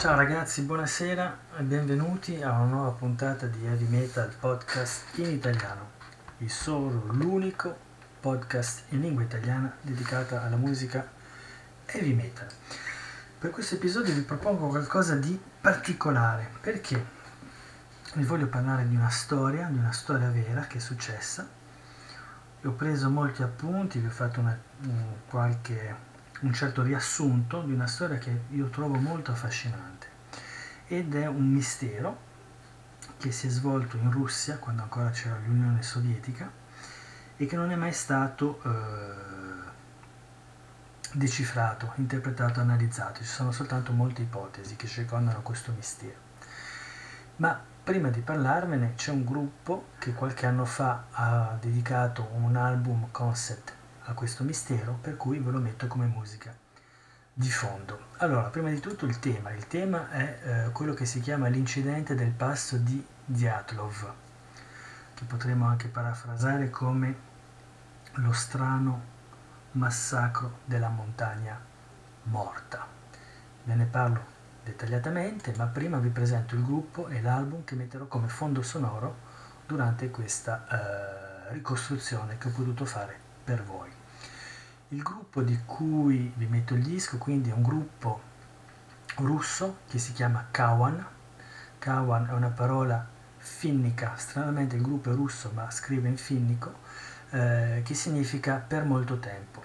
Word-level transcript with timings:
Ciao 0.00 0.16
ragazzi, 0.16 0.62
buonasera 0.62 1.38
e 1.58 1.62
benvenuti 1.62 2.42
a 2.42 2.52
una 2.52 2.64
nuova 2.64 2.90
puntata 2.92 3.44
di 3.44 3.66
Heavy 3.66 3.84
Metal 3.84 4.32
Podcast 4.34 5.18
in 5.18 5.28
italiano, 5.28 5.90
il 6.38 6.50
solo, 6.50 7.04
l'unico 7.10 7.76
podcast 8.18 8.84
in 8.92 9.02
lingua 9.02 9.24
italiana 9.24 9.76
dedicata 9.82 10.42
alla 10.42 10.56
musica 10.56 11.06
heavy 11.84 12.14
metal. 12.14 12.46
Per 13.38 13.50
questo 13.50 13.74
episodio 13.74 14.14
vi 14.14 14.22
propongo 14.22 14.68
qualcosa 14.68 15.16
di 15.16 15.38
particolare 15.60 16.48
perché 16.62 17.04
vi 18.14 18.24
voglio 18.24 18.46
parlare 18.46 18.88
di 18.88 18.96
una 18.96 19.10
storia, 19.10 19.66
di 19.66 19.76
una 19.76 19.92
storia 19.92 20.30
vera 20.30 20.62
che 20.62 20.78
è 20.78 20.80
successa. 20.80 21.46
ho 22.64 22.70
preso 22.70 23.10
molti 23.10 23.42
appunti, 23.42 23.98
vi 23.98 24.06
ho 24.06 24.10
fatto 24.10 24.40
una, 24.40 24.58
un, 24.84 25.04
qualche 25.28 25.94
un 26.40 26.52
certo 26.54 26.82
riassunto 26.82 27.62
di 27.62 27.72
una 27.72 27.86
storia 27.86 28.18
che 28.18 28.42
io 28.50 28.68
trovo 28.68 28.96
molto 28.96 29.30
affascinante 29.32 30.06
ed 30.86 31.14
è 31.14 31.26
un 31.26 31.46
mistero 31.48 32.28
che 33.18 33.30
si 33.32 33.46
è 33.46 33.50
svolto 33.50 33.96
in 33.96 34.10
Russia 34.10 34.56
quando 34.58 34.82
ancora 34.82 35.10
c'era 35.10 35.36
l'Unione 35.44 35.82
Sovietica 35.82 36.50
e 37.36 37.46
che 37.46 37.56
non 37.56 37.70
è 37.70 37.76
mai 37.76 37.92
stato 37.92 38.60
eh, 38.64 38.68
decifrato, 41.12 41.92
interpretato, 41.96 42.60
analizzato. 42.60 43.20
Ci 43.20 43.28
sono 43.28 43.52
soltanto 43.52 43.92
molte 43.92 44.22
ipotesi 44.22 44.76
che 44.76 44.86
circondano 44.86 45.42
questo 45.42 45.72
mistero. 45.72 46.28
Ma 47.36 47.58
prima 47.82 48.08
di 48.08 48.20
parlarvene 48.20 48.94
c'è 48.94 49.10
un 49.10 49.24
gruppo 49.24 49.88
che 49.98 50.12
qualche 50.12 50.46
anno 50.46 50.64
fa 50.64 51.04
ha 51.12 51.56
dedicato 51.60 52.28
un 52.32 52.56
album 52.56 53.08
concept 53.10 53.78
a 54.10 54.14
questo 54.14 54.42
mistero, 54.42 54.98
per 55.00 55.16
cui 55.16 55.38
ve 55.38 55.50
lo 55.50 55.60
metto 55.60 55.86
come 55.86 56.06
musica 56.06 56.52
di 57.32 57.50
fondo. 57.50 58.08
Allora, 58.18 58.48
prima 58.48 58.68
di 58.68 58.80
tutto 58.80 59.06
il 59.06 59.18
tema. 59.18 59.50
Il 59.52 59.66
tema 59.66 60.10
è 60.10 60.40
eh, 60.42 60.72
quello 60.72 60.94
che 60.94 61.06
si 61.06 61.20
chiama 61.20 61.48
l'incidente 61.48 62.14
del 62.14 62.32
passo 62.32 62.76
di 62.76 63.04
Dyatlov, 63.24 64.12
che 65.14 65.24
potremmo 65.24 65.66
anche 65.66 65.88
parafrasare 65.88 66.70
come 66.70 67.28
lo 68.14 68.32
strano 68.32 69.18
massacro 69.72 70.58
della 70.64 70.88
montagna 70.88 71.58
morta. 72.24 72.86
Ve 73.62 73.74
ne 73.74 73.84
parlo 73.84 74.38
dettagliatamente, 74.64 75.54
ma 75.56 75.66
prima 75.66 75.98
vi 75.98 76.08
presento 76.08 76.56
il 76.56 76.64
gruppo 76.64 77.06
e 77.08 77.22
l'album 77.22 77.64
che 77.64 77.76
metterò 77.76 78.06
come 78.06 78.28
fondo 78.28 78.60
sonoro 78.62 79.28
durante 79.66 80.10
questa 80.10 80.66
eh, 80.68 81.52
ricostruzione 81.52 82.38
che 82.38 82.48
ho 82.48 82.50
potuto 82.50 82.84
fare 82.84 83.16
per 83.44 83.62
voi. 83.62 83.99
Il 84.92 85.04
gruppo 85.04 85.42
di 85.42 85.56
cui 85.64 86.32
vi 86.34 86.46
metto 86.46 86.74
il 86.74 86.82
disco 86.82 87.16
quindi 87.16 87.48
è 87.50 87.52
un 87.52 87.62
gruppo 87.62 88.20
russo 89.18 89.78
che 89.88 90.00
si 90.00 90.12
chiama 90.12 90.48
Kawan. 90.50 91.06
Kawan 91.78 92.26
è 92.26 92.32
una 92.32 92.48
parola 92.48 93.06
finnica, 93.36 94.14
stranamente 94.16 94.74
il 94.74 94.82
gruppo 94.82 95.12
è 95.12 95.14
russo 95.14 95.52
ma 95.54 95.70
scrive 95.70 96.08
in 96.08 96.16
finnico, 96.16 96.74
eh, 97.30 97.82
che 97.84 97.94
significa 97.94 98.56
per 98.56 98.84
molto 98.84 99.20
tempo. 99.20 99.62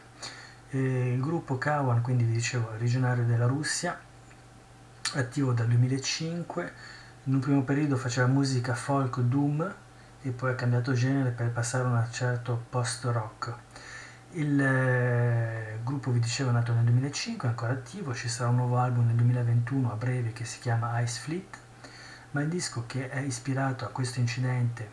Eh, 0.70 1.14
il 1.14 1.20
gruppo 1.20 1.58
Kawan, 1.58 2.04
quindi 2.04 2.24
vi 2.24 2.34
dicevo, 2.34 2.70
è 2.70 2.76
originario 2.76 3.26
della 3.26 3.48
Russia, 3.48 4.00
attivo 5.16 5.54
dal 5.54 5.66
2005, 5.66 6.74
in 7.24 7.34
un 7.34 7.40
primo 7.40 7.64
periodo 7.64 7.98
faceva 7.98 8.28
musica 8.28 8.76
folk 8.76 9.22
doom 9.22 9.74
e 10.22 10.30
poi 10.30 10.52
ha 10.52 10.56
cambiato 10.56 10.94
genere 10.94 11.32
per 11.32 11.50
passare 11.50 11.84
a 11.84 11.88
un 11.88 12.08
certo 12.12 12.66
post-rock. 12.70 13.56
Il 14.38 14.60
eh, 14.60 15.80
gruppo, 15.82 16.12
vi 16.12 16.20
dicevo, 16.20 16.50
è 16.50 16.52
nato 16.52 16.74
nel 16.74 16.84
2005, 16.84 17.48
è 17.48 17.52
ancora 17.52 17.72
attivo, 17.72 18.14
ci 18.14 18.28
sarà 18.28 18.50
un 18.50 18.58
nuovo 18.58 18.78
album 18.78 19.06
nel 19.06 19.16
2021 19.16 19.90
a 19.90 19.96
breve 19.96 20.34
che 20.34 20.44
si 20.44 20.60
chiama 20.60 21.00
Ice 21.00 21.22
Fleet, 21.22 21.58
ma 22.32 22.42
il 22.42 22.50
disco 22.50 22.84
che 22.86 23.10
è 23.10 23.20
ispirato 23.20 23.86
a 23.86 23.88
questo 23.88 24.20
incidente 24.20 24.90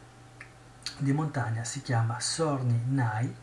di 0.99 1.13
montagna 1.13 1.65
si 1.65 1.83
chiama 1.83 2.21
Sorny 2.21 2.85
Nai 2.87 3.35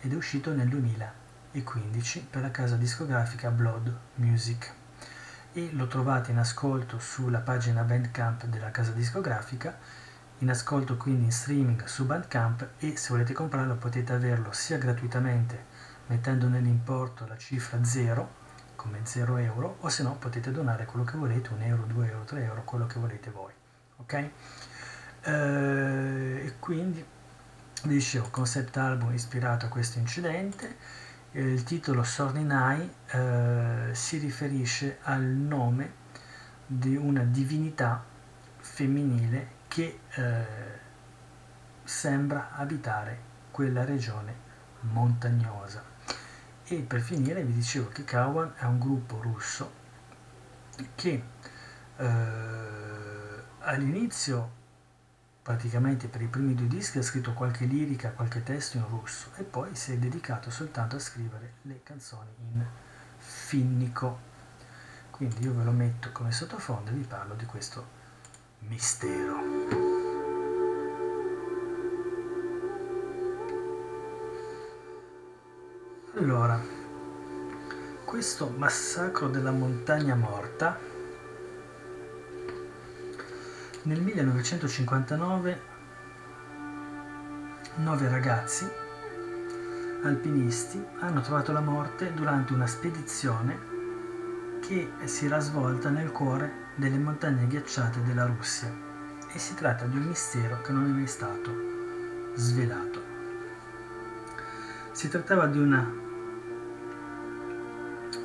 ed 0.00 0.12
è 0.12 0.14
uscito 0.14 0.54
nel 0.54 0.68
2015 0.68 2.28
per 2.30 2.42
la 2.42 2.52
casa 2.52 2.76
discografica 2.76 3.50
Blood 3.50 3.92
Music. 4.16 4.72
E 5.54 5.70
lo 5.72 5.88
trovate 5.88 6.30
in 6.30 6.38
ascolto 6.38 7.00
sulla 7.00 7.40
pagina 7.40 7.82
Bandcamp 7.82 8.44
della 8.44 8.70
casa 8.70 8.92
discografica 8.92 9.76
in 10.38 10.50
ascolto 10.50 10.96
quindi 10.96 11.24
in 11.24 11.32
streaming 11.32 11.84
su 11.84 12.04
Bandcamp 12.04 12.68
e 12.78 12.96
se 12.96 13.08
volete 13.10 13.32
comprarlo 13.32 13.76
potete 13.76 14.12
averlo 14.12 14.52
sia 14.52 14.76
gratuitamente 14.78 15.64
mettendo 16.06 16.48
nell'importo 16.48 17.26
la 17.26 17.36
cifra 17.36 17.82
0 17.82 18.44
come 18.76 19.00
0 19.02 19.38
euro 19.38 19.76
o 19.80 19.88
se 19.88 20.02
no 20.02 20.16
potete 20.16 20.52
donare 20.52 20.84
quello 20.84 21.04
che 21.04 21.16
volete, 21.16 21.52
1 21.52 21.64
euro, 21.64 21.84
2 21.86 22.08
euro, 22.08 22.24
3 22.24 22.44
euro, 22.44 22.64
quello 22.64 22.86
che 22.86 23.00
volete 23.00 23.30
voi. 23.30 23.52
Ok? 23.96 24.30
Eh, 25.22 26.42
e 26.46 26.52
quindi 26.60 27.04
dicevo, 27.82 28.28
concept 28.30 28.76
album 28.76 29.12
ispirato 29.12 29.66
a 29.66 29.68
questo 29.68 29.98
incidente, 29.98 30.76
eh, 31.32 31.42
il 31.42 31.64
titolo 31.64 32.04
Sorninai 32.04 32.90
eh, 33.10 33.88
si 33.92 34.18
riferisce 34.18 34.98
al 35.02 35.22
nome 35.24 36.04
di 36.66 36.94
una 36.96 37.22
divinità 37.22 38.04
femminile 38.58 39.54
che 39.68 40.00
eh, 40.14 40.46
sembra 41.84 42.52
abitare 42.52 43.18
quella 43.50 43.84
regione 43.84 44.34
montagnosa. 44.80 45.82
E 46.64 46.76
per 46.82 47.00
finire 47.00 47.42
vi 47.44 47.52
dicevo 47.52 47.88
che 47.88 48.04
Kawan 48.04 48.54
è 48.56 48.64
un 48.64 48.78
gruppo 48.78 49.20
russo 49.20 49.84
che 50.94 51.22
eh, 51.96 52.06
all'inizio 53.60 54.54
praticamente 55.42 56.08
per 56.08 56.22
i 56.22 56.26
primi 56.26 56.54
due 56.54 56.66
dischi 56.66 56.98
ha 56.98 57.02
scritto 57.02 57.32
qualche 57.32 57.66
lirica, 57.66 58.10
qualche 58.10 58.42
testo 58.42 58.78
in 58.78 58.88
russo 58.88 59.30
e 59.36 59.44
poi 59.44 59.76
si 59.76 59.92
è 59.92 59.96
dedicato 59.96 60.50
soltanto 60.50 60.96
a 60.96 60.98
scrivere 60.98 61.52
le 61.62 61.82
canzoni 61.84 62.30
in 62.52 62.66
finnico. 63.16 64.34
Quindi 65.10 65.44
io 65.44 65.54
ve 65.54 65.62
lo 65.62 65.70
metto 65.70 66.10
come 66.10 66.32
sottofondo 66.32 66.90
e 66.90 66.94
vi 66.94 67.04
parlo 67.04 67.34
di 67.34 67.46
questo 67.46 67.95
mistero. 68.68 69.36
Allora, 76.16 76.60
questo 78.04 78.52
massacro 78.56 79.28
della 79.28 79.50
montagna 79.50 80.14
morta 80.14 80.78
nel 83.82 84.00
1959 84.00 85.60
nove 87.76 88.08
ragazzi 88.08 88.66
alpinisti 90.02 90.82
hanno 91.00 91.20
trovato 91.20 91.52
la 91.52 91.60
morte 91.60 92.12
durante 92.14 92.52
una 92.52 92.66
spedizione 92.66 93.74
che 94.60 94.90
si 95.04 95.26
era 95.26 95.38
svolta 95.38 95.90
nel 95.90 96.10
cuore 96.10 96.65
delle 96.76 96.98
montagne 96.98 97.46
ghiacciate 97.46 98.02
della 98.02 98.26
Russia 98.26 98.70
e 99.32 99.38
si 99.38 99.54
tratta 99.54 99.86
di 99.86 99.96
un 99.96 100.04
mistero 100.04 100.60
che 100.60 100.72
non 100.72 100.84
è 100.84 100.88
mai 100.88 101.06
stato 101.06 101.50
svelato. 102.34 103.02
Si 104.92 105.08
trattava 105.08 105.46
di 105.46 105.58
una 105.58 105.90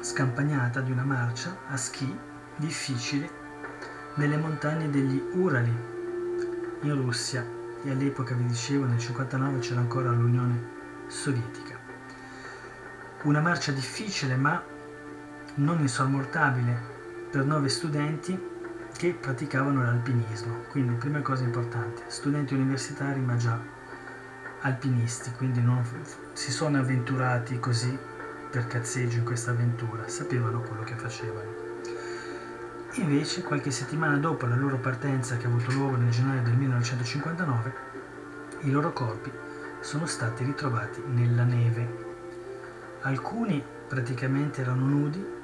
scampagnata, 0.01 0.81
di 0.81 0.91
una 0.91 1.03
marcia 1.06 1.56
a 1.69 1.78
schi 1.78 2.17
difficile 2.57 3.40
nelle 4.16 4.35
montagne 4.35 4.90
degli 4.90 5.22
Urali 5.34 5.73
in 6.81 6.95
Russia 6.95 7.45
e 7.84 7.90
all'epoca 7.90 8.35
vi 8.35 8.45
dicevo 8.45 8.85
nel 8.85 9.00
59 9.00 9.59
c'era 9.59 9.79
ancora 9.79 10.11
l'Unione 10.11 10.79
Sovietica. 11.07 11.79
Una 13.23 13.40
marcia 13.40 13.72
difficile 13.72 14.35
ma 14.35 14.61
non 15.56 15.79
insormontabile 15.79 16.99
per 17.31 17.45
nove 17.45 17.69
studenti 17.69 18.37
che 18.97 19.13
praticavano 19.13 19.81
l'alpinismo, 19.81 20.63
quindi 20.69 20.95
prima 20.95 21.22
cosa 21.22 21.45
importante, 21.45 22.03
studenti 22.07 22.53
universitari 22.53 23.22
ma 23.22 23.37
già 23.37 23.57
alpinisti, 24.59 25.31
quindi 25.31 25.61
non 25.61 25.81
si 26.33 26.51
sono 26.51 26.78
avventurati 26.78 27.57
così 27.57 27.97
per 28.49 28.67
cazzeggio 28.67 29.19
in 29.19 29.23
questa 29.23 29.51
avventura, 29.51 30.09
sapevano 30.09 30.59
quello 30.59 30.83
che 30.83 30.95
facevano. 30.95 31.49
Invece, 32.95 33.43
qualche 33.43 33.72
settimana 33.72 34.17
dopo 34.17 34.45
la 34.45 34.57
loro 34.57 34.75
partenza 34.75 35.37
che 35.37 35.45
ha 35.45 35.49
avuto 35.49 35.72
luogo 35.72 35.95
nel 35.95 36.11
gennaio 36.11 36.41
del 36.41 36.57
1959, 36.57 37.73
i 38.63 38.72
loro 38.72 38.91
corpi 38.91 39.31
sono 39.79 40.05
stati 40.05 40.43
ritrovati 40.43 41.01
nella 41.07 41.45
neve. 41.45 42.09
Alcuni 43.03 43.63
praticamente 43.87 44.59
erano 44.59 44.85
nudi 44.85 45.39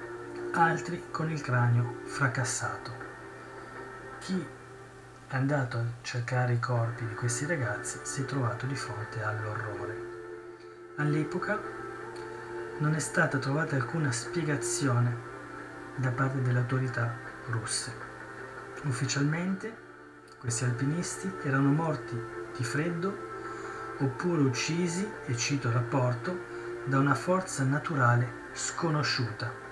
altri 0.58 1.04
con 1.12 1.30
il 1.30 1.40
cranio 1.40 2.00
fracassato. 2.06 2.92
Chi 4.20 4.44
è 5.28 5.36
andato 5.36 5.78
a 5.78 5.84
cercare 6.02 6.54
i 6.54 6.60
corpi 6.60 7.06
di 7.06 7.14
questi 7.14 7.46
ragazzi 7.46 8.00
si 8.02 8.22
è 8.22 8.26
trovato 8.26 8.66
di 8.66 8.76
fronte 8.76 9.22
all'orrore. 9.22 10.06
All'epoca 10.96 11.60
non 12.80 12.96
è 12.96 13.00
stata 13.00 13.38
trovata 13.38 13.76
alcuna 13.76 14.12
spiegazione 14.12 15.16
da 15.96 16.10
parte 16.10 16.42
delle 16.42 16.58
autorità 16.58 17.14
russe. 17.50 17.94
Ufficialmente 18.86 19.86
questi 20.40 20.64
alpinisti 20.64 21.32
erano 21.44 21.70
morti 21.72 22.20
di 22.56 22.64
freddo 22.64 23.26
oppure 24.00 24.42
uccisi, 24.42 25.08
e 25.26 25.36
cito 25.36 25.68
il 25.68 25.74
rapporto, 25.74 26.36
da 26.86 26.98
una 26.98 27.16
forza 27.16 27.64
naturale 27.64 28.46
sconosciuta. 28.54 29.67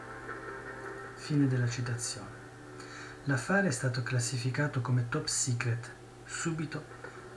Fine 1.26 1.48
della 1.48 1.68
citazione. 1.68 2.30
L'affare 3.24 3.70
è 3.70 3.72
stato 3.72 4.04
classificato 4.04 4.82
come 4.82 5.10
top 5.10 5.26
secret 5.26 5.92
subito 6.24 6.86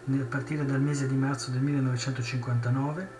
a 0.04 0.24
partire 0.26 0.66
dal 0.66 0.82
mese 0.82 1.06
di 1.06 1.14
marzo 1.14 1.50
del 1.50 1.62
1959 1.62 3.10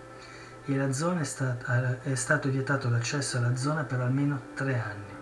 e 0.67 0.76
la 0.76 0.93
zona 0.93 1.20
è, 1.20 1.25
stata, 1.25 2.03
è 2.03 2.15
stato 2.15 2.50
vietato 2.50 2.91
l'accesso 2.91 3.38
alla 3.38 3.56
zona 3.56 3.85
per 3.85 4.00
almeno 4.00 4.49
tre 4.53 4.79
anni. 4.79 5.17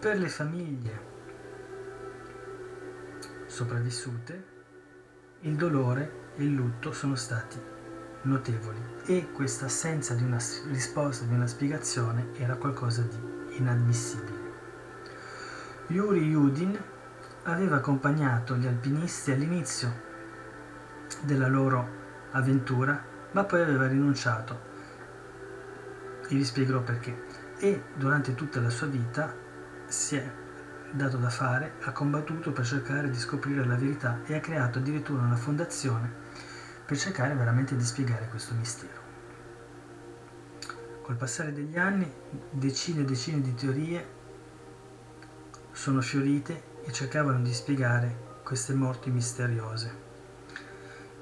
Per 0.00 0.18
le 0.18 0.28
famiglie 0.28 1.00
sopravvissute, 3.46 4.46
il 5.42 5.54
dolore 5.54 6.32
e 6.34 6.42
il 6.42 6.54
lutto 6.54 6.90
sono 6.90 7.14
stati 7.14 7.81
notevoli 8.22 8.78
e 9.04 9.30
questa 9.32 9.66
assenza 9.66 10.14
di 10.14 10.22
una 10.22 10.38
risposta, 10.68 11.24
di 11.24 11.34
una 11.34 11.46
spiegazione 11.46 12.28
era 12.34 12.56
qualcosa 12.56 13.02
di 13.02 13.56
inammissibile. 13.56 14.40
Yuri 15.88 16.28
Yudin 16.28 16.78
aveva 17.44 17.76
accompagnato 17.76 18.56
gli 18.56 18.66
alpinisti 18.66 19.32
all'inizio 19.32 20.10
della 21.22 21.48
loro 21.48 22.00
avventura, 22.30 23.04
ma 23.32 23.44
poi 23.44 23.62
aveva 23.62 23.86
rinunciato 23.86 24.70
e 26.28 26.34
vi 26.34 26.44
spiegherò 26.44 26.82
perché. 26.82 27.40
E 27.58 27.84
durante 27.94 28.34
tutta 28.34 28.60
la 28.60 28.70
sua 28.70 28.86
vita 28.86 29.34
si 29.86 30.16
è 30.16 30.32
dato 30.90 31.16
da 31.16 31.30
fare, 31.30 31.74
ha 31.82 31.92
combattuto 31.92 32.52
per 32.52 32.66
cercare 32.66 33.10
di 33.10 33.18
scoprire 33.18 33.64
la 33.64 33.76
verità 33.76 34.20
e 34.24 34.34
ha 34.34 34.40
creato 34.40 34.78
addirittura 34.78 35.22
una 35.22 35.36
fondazione 35.36 36.21
per 36.92 37.00
cercare 37.00 37.34
veramente 37.34 37.74
di 37.74 37.84
spiegare 37.84 38.28
questo 38.28 38.52
mistero. 38.52 39.00
Col 41.00 41.16
passare 41.16 41.50
degli 41.50 41.78
anni 41.78 42.06
decine 42.50 43.00
e 43.00 43.04
decine 43.06 43.40
di 43.40 43.54
teorie 43.54 44.06
sono 45.72 46.02
fiorite 46.02 46.62
e 46.84 46.92
cercavano 46.92 47.40
di 47.40 47.54
spiegare 47.54 48.40
queste 48.42 48.74
morti 48.74 49.08
misteriose 49.08 49.90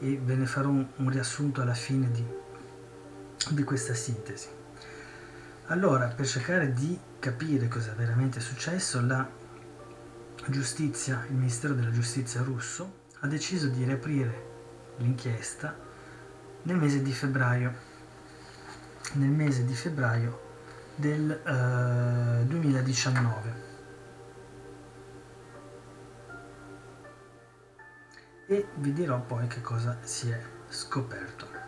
e 0.01 0.19
ve 0.21 0.35
ne 0.35 0.47
farò 0.47 0.71
un, 0.71 0.85
un 0.97 1.09
riassunto 1.09 1.63
alla 1.63 1.75
fine 1.75 2.11
di, 2.11 2.27
di 3.51 3.63
questa 3.63 3.95
sintesi. 3.95 4.49
Allora, 5.67 6.09
per 6.09 6.27
cercare 6.27 6.73
di 6.73 6.99
capire 7.21 7.69
cosa 7.69 7.93
è 7.93 7.95
veramente 7.95 8.41
successo, 8.41 9.01
la 9.07 9.25
giustizia, 10.47 11.25
il 11.29 11.37
Ministero 11.37 11.75
della 11.75 11.93
Giustizia 11.93 12.43
russo 12.43 13.03
ha 13.21 13.29
deciso 13.29 13.69
di 13.69 13.85
riaprire 13.85 14.50
l'inchiesta 15.01 15.75
nel 16.63 16.77
mese 16.77 17.03
di 17.03 17.13
febbraio, 17.13 17.75
nel 19.15 19.31
mese 19.31 19.65
di 19.65 19.75
febbraio 19.75 20.49
del 20.95 21.31
eh, 21.31 22.45
2019. 22.45 23.69
E 28.47 28.67
vi 28.75 28.93
dirò 28.93 29.21
poi 29.21 29.47
che 29.47 29.61
cosa 29.61 29.97
si 30.03 30.29
è 30.29 30.41
scoperto. 30.69 31.59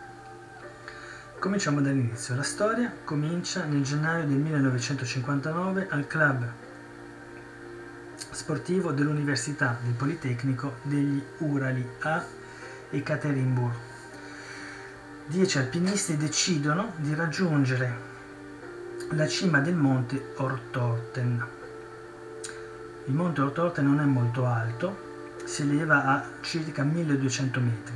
Cominciamo 1.39 1.81
dall'inizio. 1.81 2.35
La 2.35 2.43
storia 2.43 2.93
comincia 3.03 3.63
nel 3.65 3.83
gennaio 3.83 4.25
del 4.25 4.37
1959 4.37 5.87
al 5.89 6.07
club 6.07 6.51
sportivo 8.15 8.91
dell'Università 8.91 9.77
del 9.81 9.93
Politecnico 9.93 10.75
degli 10.83 11.21
Urali 11.39 11.87
a 11.99 12.23
Ekaterinburg. 12.93 13.73
Dieci 15.25 15.57
alpinisti 15.57 16.15
decidono 16.15 16.93
di 16.97 17.15
raggiungere 17.15 18.11
la 19.09 19.27
cima 19.27 19.59
del 19.59 19.73
monte 19.73 20.33
Ortorten. 20.37 21.47
Il 23.05 23.13
monte 23.15 23.41
Ortorten 23.41 23.85
non 23.85 23.99
è 23.99 24.05
molto 24.05 24.45
alto, 24.45 25.41
si 25.43 25.63
eleva 25.63 26.05
a 26.05 26.23
circa 26.41 26.83
1200 26.83 27.59
metri, 27.59 27.95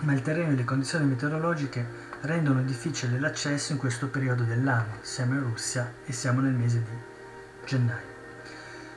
ma 0.00 0.12
il 0.12 0.22
terreno 0.22 0.52
e 0.52 0.56
le 0.56 0.64
condizioni 0.64 1.06
meteorologiche 1.06 1.86
rendono 2.22 2.62
difficile 2.62 3.20
l'accesso 3.20 3.70
in 3.70 3.78
questo 3.78 4.08
periodo 4.08 4.42
dell'anno. 4.42 4.94
Siamo 5.02 5.34
in 5.34 5.40
Russia 5.40 5.92
e 6.04 6.12
siamo 6.12 6.40
nel 6.40 6.52
mese 6.52 6.78
di 6.82 7.64
gennaio. 7.64 8.12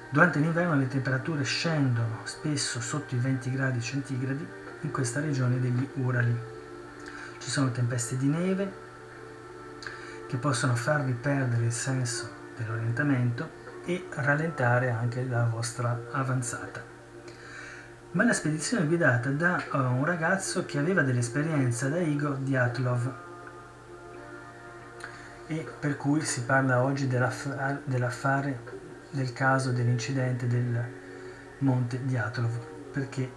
Durante 0.09 0.39
l'inverno 0.39 0.75
le 0.75 0.87
temperature 0.87 1.43
scendono 1.43 2.21
spesso 2.23 2.79
sotto 2.79 3.13
i 3.13 3.19
20 3.19 3.51
gradi 3.51 3.79
centigradi 3.79 4.65
in 4.87 4.93
questa 4.93 5.19
regione 5.19 5.59
degli 5.59 5.87
Urali. 5.95 6.35
Ci 7.39 7.49
sono 7.49 7.71
tempeste 7.71 8.17
di 8.17 8.27
neve 8.27 8.85
che 10.27 10.37
possono 10.37 10.75
farvi 10.75 11.11
perdere 11.11 11.65
il 11.65 11.71
senso 11.73 12.29
dell'orientamento 12.57 13.65
e 13.85 14.07
rallentare 14.09 14.89
anche 14.89 15.25
la 15.25 15.45
vostra 15.45 16.07
avanzata. 16.11 16.83
Ma 18.11 18.23
la 18.23 18.33
spedizione 18.33 18.85
è 18.85 18.87
guidata 18.87 19.29
da 19.29 19.61
uh, 19.71 19.77
un 19.77 20.05
ragazzo 20.05 20.65
che 20.65 20.79
aveva 20.79 21.01
dell'esperienza 21.01 21.89
da 21.89 21.99
Igor 21.99 22.37
Diatlov 22.37 23.13
e 25.47 25.67
per 25.79 25.97
cui 25.97 26.21
si 26.21 26.43
parla 26.43 26.81
oggi 26.81 27.07
dell'affare 27.07 28.59
del 29.11 29.33
caso 29.33 29.71
dell'incidente 29.71 30.47
del 30.47 30.83
Monte 31.59 32.03
Diatlov, 32.03 32.91
perché 32.91 33.31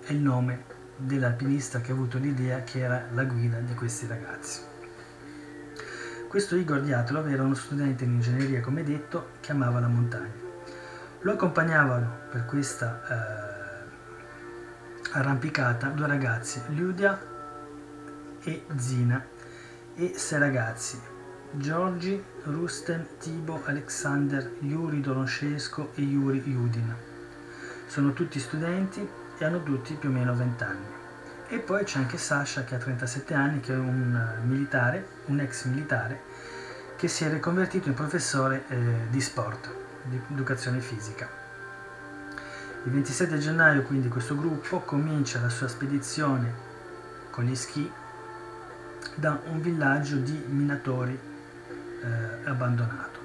è 0.00 0.12
il 0.12 0.18
nome 0.18 0.78
dell'alpinista 1.00 1.80
che 1.80 1.92
ha 1.92 1.94
avuto 1.94 2.18
l'idea 2.18 2.62
che 2.62 2.80
era 2.80 3.06
la 3.12 3.24
guida 3.24 3.58
di 3.58 3.74
questi 3.74 4.06
ragazzi. 4.06 4.60
Questo 6.28 6.54
Igor 6.54 6.82
Diatlov 6.82 7.26
era 7.28 7.42
uno 7.42 7.54
studente 7.54 8.04
in 8.04 8.12
ingegneria, 8.12 8.60
come 8.60 8.84
detto, 8.84 9.30
che 9.40 9.50
amava 9.50 9.80
la 9.80 9.88
montagna. 9.88 10.48
Lo 11.22 11.32
accompagnavano 11.32 12.28
per 12.30 12.44
questa 12.44 13.00
eh, 13.08 13.50
arrampicata 15.12 15.88
due 15.88 16.06
ragazzi, 16.06 16.62
Ludia 16.68 17.20
e 18.42 18.64
Zina, 18.76 19.26
e 19.96 20.12
sei 20.16 20.38
ragazzi, 20.38 21.00
Giorgi, 21.50 22.22
Rustem, 22.44 23.04
Tibo, 23.18 23.62
Alexander, 23.64 24.52
Yuri 24.60 25.00
Doroshesco 25.00 25.90
e 25.96 26.02
Yuri 26.02 26.42
Yudin. 26.46 26.94
Sono 27.86 28.12
tutti 28.12 28.38
studenti 28.38 29.06
e 29.36 29.44
hanno 29.44 29.62
tutti 29.64 29.94
più 29.94 30.10
o 30.10 30.12
meno 30.12 30.34
20 30.34 30.62
anni. 30.62 30.89
E 31.52 31.58
poi 31.58 31.82
c'è 31.82 31.98
anche 31.98 32.16
Sasha 32.16 32.62
che 32.62 32.76
ha 32.76 32.78
37 32.78 33.34
anni, 33.34 33.58
che 33.58 33.72
è 33.72 33.76
un 33.76 34.38
militare, 34.44 35.04
un 35.26 35.40
ex 35.40 35.64
militare, 35.64 36.20
che 36.94 37.08
si 37.08 37.24
è 37.24 37.28
riconvertito 37.28 37.88
in 37.88 37.94
professore 37.94 38.62
eh, 38.68 38.76
di 39.08 39.20
sport, 39.20 39.68
di 40.04 40.20
educazione 40.30 40.80
fisica. 40.80 41.28
Il 42.84 42.92
27 42.92 43.36
gennaio 43.38 43.82
quindi 43.82 44.06
questo 44.06 44.36
gruppo 44.36 44.78
comincia 44.82 45.40
la 45.40 45.48
sua 45.48 45.66
spedizione 45.66 46.54
con 47.30 47.42
gli 47.42 47.56
schi 47.56 47.90
da 49.16 49.40
un 49.46 49.60
villaggio 49.60 50.18
di 50.18 50.44
minatori 50.46 51.18
eh, 52.00 52.48
abbandonato. 52.48 53.18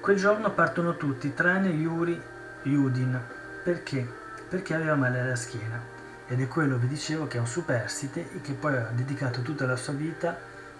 Quel 0.00 0.16
giorno 0.16 0.52
partono 0.52 0.96
tutti, 0.96 1.34
tranne 1.34 1.70
Yuri 1.70 2.22
Yudin. 2.62 3.20
Perché? 3.64 4.08
Perché 4.48 4.74
aveva 4.76 4.94
male 4.94 5.18
alla 5.18 5.34
schiena. 5.34 5.99
Ed 6.30 6.40
è 6.40 6.46
quello, 6.46 6.78
vi 6.78 6.86
dicevo, 6.86 7.26
che 7.26 7.38
è 7.38 7.40
un 7.40 7.48
superstite 7.48 8.32
e 8.32 8.40
che 8.40 8.52
poi 8.52 8.76
ha 8.76 8.92
dedicato 8.94 9.42
tutta 9.42 9.66
la 9.66 9.74
sua 9.74 9.94
vita 9.94 10.38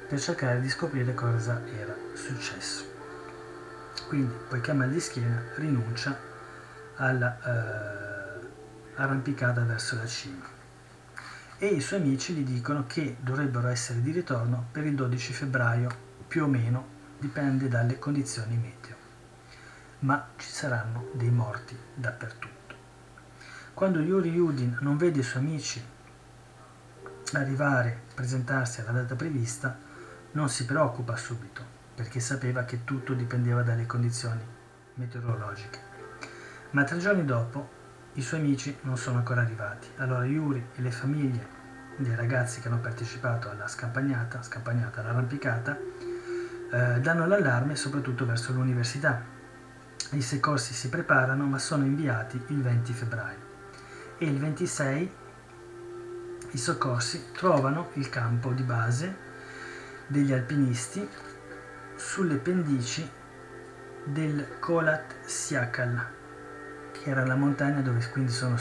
per 0.08 0.20
cercare 0.20 0.60
di 0.60 0.68
scoprire 0.68 1.12
cosa 1.12 1.60
era 1.66 1.94
successo. 2.14 2.84
Quindi, 4.06 4.32
poiché 4.48 4.70
ha 4.70 4.74
mal 4.74 4.90
di 4.90 5.00
schiena, 5.00 5.42
rinuncia 5.56 6.16
alla 6.94 8.38
eh, 8.96 9.64
verso 9.64 9.96
la 9.96 10.06
cima 10.06 10.58
e 11.62 11.66
i 11.66 11.80
suoi 11.80 12.00
amici 12.00 12.32
gli 12.32 12.42
dicono 12.42 12.86
che 12.86 13.16
dovrebbero 13.20 13.68
essere 13.68 14.00
di 14.00 14.12
ritorno 14.12 14.68
per 14.70 14.86
il 14.86 14.94
12 14.94 15.32
febbraio 15.34 15.90
più 16.26 16.44
o 16.44 16.46
meno 16.46 16.86
dipende 17.18 17.68
dalle 17.68 17.98
condizioni 17.98 18.56
meteo, 18.56 18.96
ma 19.98 20.28
ci 20.36 20.48
saranno 20.48 21.08
dei 21.12 21.28
morti 21.28 21.76
dappertutto. 21.94 22.59
Quando 23.80 24.00
Yuri 24.00 24.28
Yudin 24.28 24.76
non 24.82 24.98
vede 24.98 25.20
i 25.20 25.22
suoi 25.22 25.42
amici 25.42 25.82
arrivare, 27.32 28.02
presentarsi 28.14 28.82
alla 28.82 28.90
data 28.90 29.14
prevista, 29.14 29.74
non 30.32 30.50
si 30.50 30.66
preoccupa 30.66 31.16
subito, 31.16 31.62
perché 31.94 32.20
sapeva 32.20 32.64
che 32.64 32.84
tutto 32.84 33.14
dipendeva 33.14 33.62
dalle 33.62 33.86
condizioni 33.86 34.42
meteorologiche. 34.96 35.78
Ma 36.72 36.84
tre 36.84 36.98
giorni 36.98 37.24
dopo 37.24 37.70
i 38.12 38.20
suoi 38.20 38.40
amici 38.40 38.76
non 38.82 38.98
sono 38.98 39.16
ancora 39.16 39.40
arrivati. 39.40 39.88
Allora 39.96 40.26
Yuri 40.26 40.62
e 40.76 40.82
le 40.82 40.90
famiglie 40.90 41.46
dei 41.96 42.14
ragazzi 42.14 42.60
che 42.60 42.68
hanno 42.68 42.80
partecipato 42.80 43.48
alla 43.48 43.66
scampagnata, 43.66 44.42
scampagnata 44.42 45.00
all'arrampicata, 45.00 45.78
eh, 46.70 47.00
danno 47.00 47.26
l'allarme 47.26 47.76
soprattutto 47.76 48.26
verso 48.26 48.52
l'università 48.52 49.38
i 50.12 50.22
soccorsi 50.22 50.74
si 50.74 50.90
preparano 50.90 51.46
ma 51.46 51.58
sono 51.58 51.84
inviati 51.84 52.42
il 52.48 52.60
20 52.60 52.92
febbraio 52.92 53.49
e 54.22 54.26
il 54.26 54.38
26 54.38 55.12
i 56.50 56.58
soccorsi 56.58 57.32
trovano 57.32 57.88
il 57.94 58.10
campo 58.10 58.52
di 58.52 58.62
base 58.62 59.16
degli 60.06 60.30
alpinisti 60.30 61.08
sulle 61.94 62.36
pendici 62.36 63.08
del 64.04 64.58
Kolat 64.58 65.24
Siakal, 65.24 66.06
che 66.92 67.08
era 67.08 67.24
la 67.24 67.34
montagna 67.34 67.80
dove 67.80 68.06
quindi 68.10 68.30
sono 68.30 68.58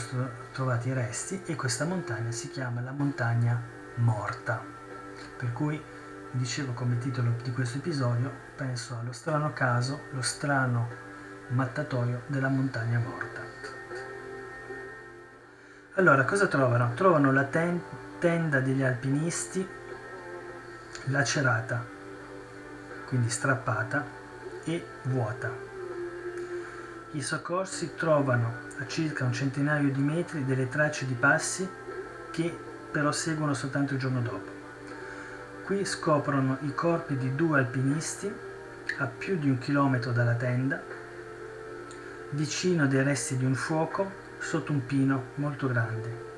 trovati 0.52 0.88
i 0.88 0.94
resti 0.94 1.42
e 1.44 1.56
questa 1.56 1.84
montagna 1.84 2.30
si 2.30 2.48
chiama 2.48 2.80
la 2.80 2.92
montagna 2.92 3.60
morta. 3.96 4.64
Per 5.36 5.52
cui 5.52 5.78
dicevo 6.30 6.72
come 6.72 6.96
titolo 6.96 7.34
di 7.42 7.52
questo 7.52 7.78
episodio, 7.78 8.32
penso 8.56 8.96
allo 8.98 9.12
strano 9.12 9.52
caso, 9.52 10.04
lo 10.12 10.22
strano 10.22 10.88
mattatoio 11.48 12.22
della 12.28 12.48
montagna 12.48 12.98
morta. 12.98 13.49
Allora, 16.00 16.24
cosa 16.24 16.46
trovano? 16.46 16.92
Trovano 16.94 17.30
la 17.30 17.44
ten- 17.44 17.78
tenda 18.18 18.60
degli 18.60 18.82
alpinisti 18.82 19.68
lacerata, 21.08 21.84
quindi 23.04 23.28
strappata 23.28 24.02
e 24.64 24.82
vuota. 25.02 25.52
I 27.10 27.20
soccorsi 27.20 27.96
trovano 27.96 28.50
a 28.78 28.86
circa 28.86 29.26
un 29.26 29.34
centinaio 29.34 29.90
di 29.90 30.00
metri 30.00 30.46
delle 30.46 30.70
tracce 30.70 31.04
di 31.04 31.12
passi 31.12 31.68
che 32.30 32.58
però 32.90 33.12
seguono 33.12 33.52
soltanto 33.52 33.92
il 33.92 34.00
giorno 34.00 34.22
dopo. 34.22 34.50
Qui 35.64 35.84
scoprono 35.84 36.56
i 36.62 36.74
corpi 36.74 37.18
di 37.18 37.34
due 37.34 37.58
alpinisti 37.58 38.34
a 39.00 39.04
più 39.04 39.36
di 39.36 39.50
un 39.50 39.58
chilometro 39.58 40.12
dalla 40.12 40.34
tenda, 40.34 40.82
vicino 42.30 42.86
dei 42.86 43.02
resti 43.02 43.36
di 43.36 43.44
un 43.44 43.54
fuoco 43.54 44.19
sotto 44.40 44.72
un 44.72 44.84
pino 44.84 45.24
molto 45.36 45.68
grande. 45.68 46.28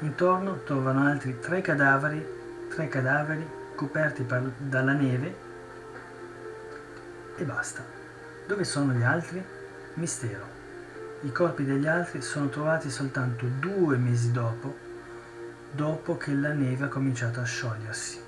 Intorno 0.00 0.62
trovano 0.64 1.06
altri 1.06 1.38
tre 1.38 1.60
cadaveri, 1.60 2.26
tre 2.68 2.88
cadaveri 2.88 3.46
coperti 3.74 4.22
per, 4.22 4.52
dalla 4.58 4.92
neve 4.92 5.36
e 7.36 7.44
basta. 7.44 7.84
Dove 8.46 8.64
sono 8.64 8.92
gli 8.92 9.02
altri? 9.02 9.42
Mistero. 9.94 10.52
I 11.20 11.32
corpi 11.32 11.64
degli 11.64 11.86
altri 11.86 12.20
sono 12.20 12.48
trovati 12.48 12.90
soltanto 12.90 13.46
due 13.46 13.96
mesi 13.96 14.32
dopo, 14.32 14.76
dopo 15.70 16.16
che 16.16 16.34
la 16.34 16.52
neve 16.52 16.86
ha 16.86 16.88
cominciato 16.88 17.40
a 17.40 17.44
sciogliersi 17.44 18.20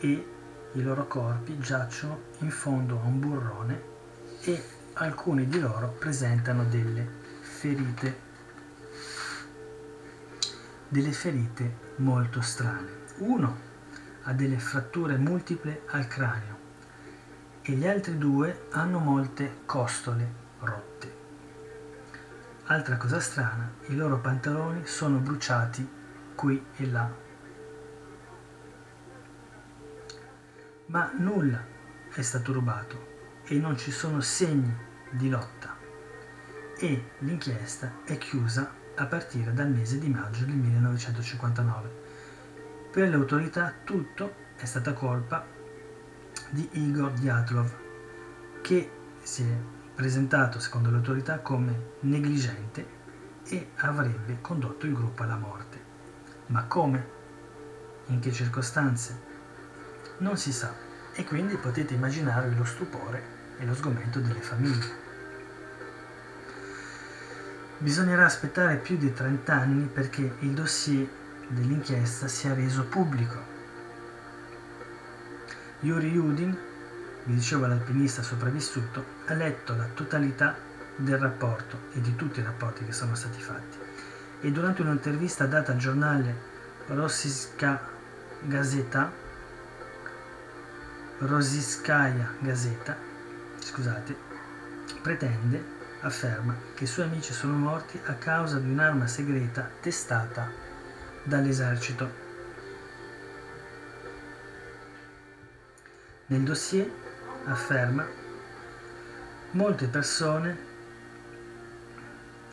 e 0.00 0.26
i 0.72 0.82
loro 0.82 1.06
corpi 1.06 1.58
giacciono 1.58 2.22
in 2.38 2.50
fondo 2.50 3.00
a 3.00 3.06
un 3.06 3.20
burrone 3.20 3.82
e 4.40 4.62
alcuni 4.94 5.46
di 5.48 5.60
loro 5.60 5.94
presentano 5.98 6.64
delle 6.64 7.06
ferite 7.40 8.23
delle 10.94 11.10
ferite 11.10 11.78
molto 11.96 12.40
strane. 12.40 13.02
Uno 13.16 13.58
ha 14.22 14.32
delle 14.32 14.60
fratture 14.60 15.16
multiple 15.16 15.82
al 15.88 16.06
cranio 16.06 16.56
e 17.62 17.72
gli 17.72 17.84
altri 17.84 18.16
due 18.16 18.68
hanno 18.70 19.00
molte 19.00 19.62
costole 19.66 20.32
rotte. 20.60 21.16
Altra 22.66 22.96
cosa 22.96 23.18
strana, 23.18 23.72
i 23.88 23.96
loro 23.96 24.20
pantaloni 24.20 24.86
sono 24.86 25.18
bruciati 25.18 25.84
qui 26.36 26.64
e 26.76 26.86
là. 26.86 27.12
Ma 30.86 31.10
nulla 31.16 31.60
è 32.12 32.22
stato 32.22 32.52
rubato 32.52 33.42
e 33.46 33.58
non 33.58 33.76
ci 33.76 33.90
sono 33.90 34.20
segni 34.20 34.72
di 35.10 35.28
lotta 35.28 35.76
e 36.78 37.10
l'inchiesta 37.18 37.94
è 38.04 38.16
chiusa 38.16 38.82
a 38.96 39.06
partire 39.06 39.52
dal 39.52 39.70
mese 39.70 39.98
di 39.98 40.08
maggio 40.08 40.44
del 40.44 40.54
1959. 40.54 41.90
Per 42.92 43.08
le 43.08 43.14
autorità 43.14 43.74
tutto 43.82 44.34
è 44.56 44.64
stata 44.64 44.92
colpa 44.92 45.44
di 46.50 46.68
Igor 46.72 47.12
Dyatlov, 47.12 47.72
che 48.62 48.90
si 49.22 49.42
è 49.42 49.56
presentato 49.94 50.58
secondo 50.60 50.90
le 50.90 50.96
autorità 50.96 51.40
come 51.40 51.92
negligente 52.00 53.02
e 53.46 53.70
avrebbe 53.76 54.40
condotto 54.40 54.86
il 54.86 54.94
gruppo 54.94 55.22
alla 55.22 55.36
morte. 55.36 55.82
Ma 56.46 56.64
come? 56.64 57.12
In 58.06 58.20
che 58.20 58.32
circostanze? 58.32 59.32
Non 60.18 60.36
si 60.36 60.52
sa 60.52 60.72
e 61.12 61.24
quindi 61.24 61.56
potete 61.56 61.94
immaginarvi 61.94 62.56
lo 62.56 62.64
stupore 62.64 63.22
e 63.58 63.64
lo 63.64 63.74
sgomento 63.74 64.20
delle 64.20 64.40
famiglie. 64.40 65.03
Bisognerà 67.84 68.24
aspettare 68.24 68.76
più 68.76 68.96
di 68.96 69.12
30 69.12 69.52
anni 69.52 69.84
perché 69.84 70.36
il 70.38 70.52
dossier 70.52 71.06
dell'inchiesta 71.48 72.28
sia 72.28 72.54
reso 72.54 72.84
pubblico. 72.84 73.38
Yuri 75.80 76.08
Yudin, 76.08 76.56
vi 77.24 77.34
dicevo 77.34 77.66
l'alpinista 77.66 78.22
sopravvissuto, 78.22 79.04
ha 79.26 79.34
letto 79.34 79.76
la 79.76 79.86
totalità 79.92 80.56
del 80.96 81.18
rapporto 81.18 81.78
e 81.92 82.00
di 82.00 82.16
tutti 82.16 82.40
i 82.40 82.42
rapporti 82.42 82.86
che 82.86 82.92
sono 82.92 83.14
stati 83.14 83.38
fatti 83.38 83.76
e 84.40 84.50
durante 84.50 84.80
un'intervista 84.80 85.44
data 85.44 85.72
al 85.72 85.78
giornale 85.78 86.34
Rossiyska 86.86 87.86
Gazeta 88.40 89.12
Rossiyskaya 91.18 92.32
Gazeta 92.38 92.96
scusate 93.58 94.16
pretende 95.02 95.73
afferma 96.04 96.54
che 96.74 96.84
i 96.84 96.86
suoi 96.86 97.06
amici 97.06 97.32
sono 97.32 97.56
morti 97.56 97.98
a 98.04 98.14
causa 98.14 98.58
di 98.58 98.70
un'arma 98.70 99.06
segreta 99.06 99.70
testata 99.80 100.50
dall'esercito. 101.22 102.22
Nel 106.26 106.42
dossier 106.42 106.90
afferma 107.44 108.06
molte 109.52 109.86
persone 109.86 110.72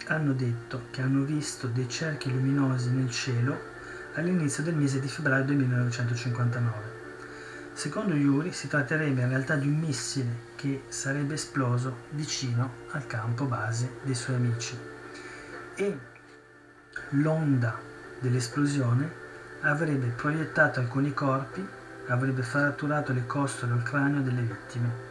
hanno 0.07 0.33
detto 0.33 0.87
che 0.91 1.01
hanno 1.01 1.23
visto 1.23 1.67
dei 1.67 1.87
cerchi 1.89 2.31
luminosi 2.31 2.89
nel 2.89 3.09
cielo 3.09 3.69
all'inizio 4.13 4.63
del 4.63 4.75
mese 4.75 4.99
di 4.99 5.07
febbraio 5.07 5.45
del 5.45 5.57
1959 5.57 7.00
Secondo 7.73 8.13
Yuri 8.13 8.51
si 8.51 8.67
tratterebbe 8.67 9.21
in 9.21 9.29
realtà 9.29 9.55
di 9.55 9.67
un 9.67 9.79
missile 9.79 10.49
che 10.55 10.83
sarebbe 10.89 11.35
esploso 11.35 12.03
vicino 12.11 12.73
al 12.91 13.07
campo 13.07 13.45
base 13.45 13.97
dei 14.03 14.13
suoi 14.13 14.35
amici 14.35 14.77
e 15.75 15.97
l'onda 17.11 17.79
dell'esplosione 18.19 19.19
avrebbe 19.61 20.07
proiettato 20.07 20.79
alcuni 20.79 21.13
corpi, 21.13 21.65
avrebbe 22.07 22.43
fratturato 22.43 23.13
le 23.13 23.25
costole 23.25 23.73
o 23.73 23.75
il 23.75 23.83
cranio 23.83 24.21
delle 24.21 24.41
vittime 24.41 25.09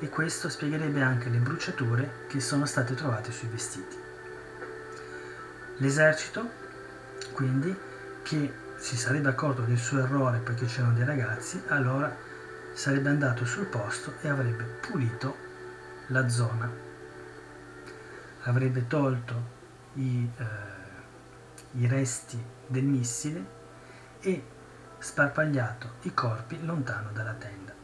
e 0.00 0.08
questo 0.08 0.48
spiegherebbe 0.48 1.02
anche 1.02 1.28
le 1.28 1.38
bruciature 1.38 2.26
che 2.28 2.40
sono 2.40 2.66
state 2.66 2.94
trovate 2.94 3.32
sui 3.32 3.48
vestiti. 3.48 3.96
L'esercito, 5.78 6.48
quindi, 7.32 7.74
che 8.22 8.52
si 8.80 8.96
sarebbe 8.96 9.28
accorto 9.28 9.60
del 9.60 9.76
suo 9.76 9.98
errore 9.98 10.38
perché 10.38 10.64
c'erano 10.64 10.94
dei 10.94 11.04
ragazzi, 11.04 11.62
allora 11.68 12.16
sarebbe 12.72 13.10
andato 13.10 13.44
sul 13.44 13.66
posto 13.66 14.14
e 14.22 14.28
avrebbe 14.28 14.64
pulito 14.64 15.36
la 16.06 16.26
zona, 16.30 16.68
avrebbe 18.44 18.86
tolto 18.86 19.58
i, 19.94 20.28
eh, 20.34 20.44
i 21.72 21.86
resti 21.86 22.42
del 22.66 22.84
missile 22.84 23.58
e 24.20 24.42
sparpagliato 24.98 25.96
i 26.02 26.14
corpi 26.14 26.64
lontano 26.64 27.10
dalla 27.12 27.34
tenda. 27.34 27.74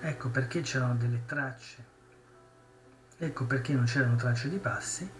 Ecco 0.00 0.28
perché 0.28 0.60
c'erano 0.60 0.96
delle 0.96 1.22
tracce, 1.24 1.84
ecco 3.16 3.46
perché 3.46 3.72
non 3.72 3.86
c'erano 3.86 4.16
tracce 4.16 4.50
di 4.50 4.58
passi 4.58 5.10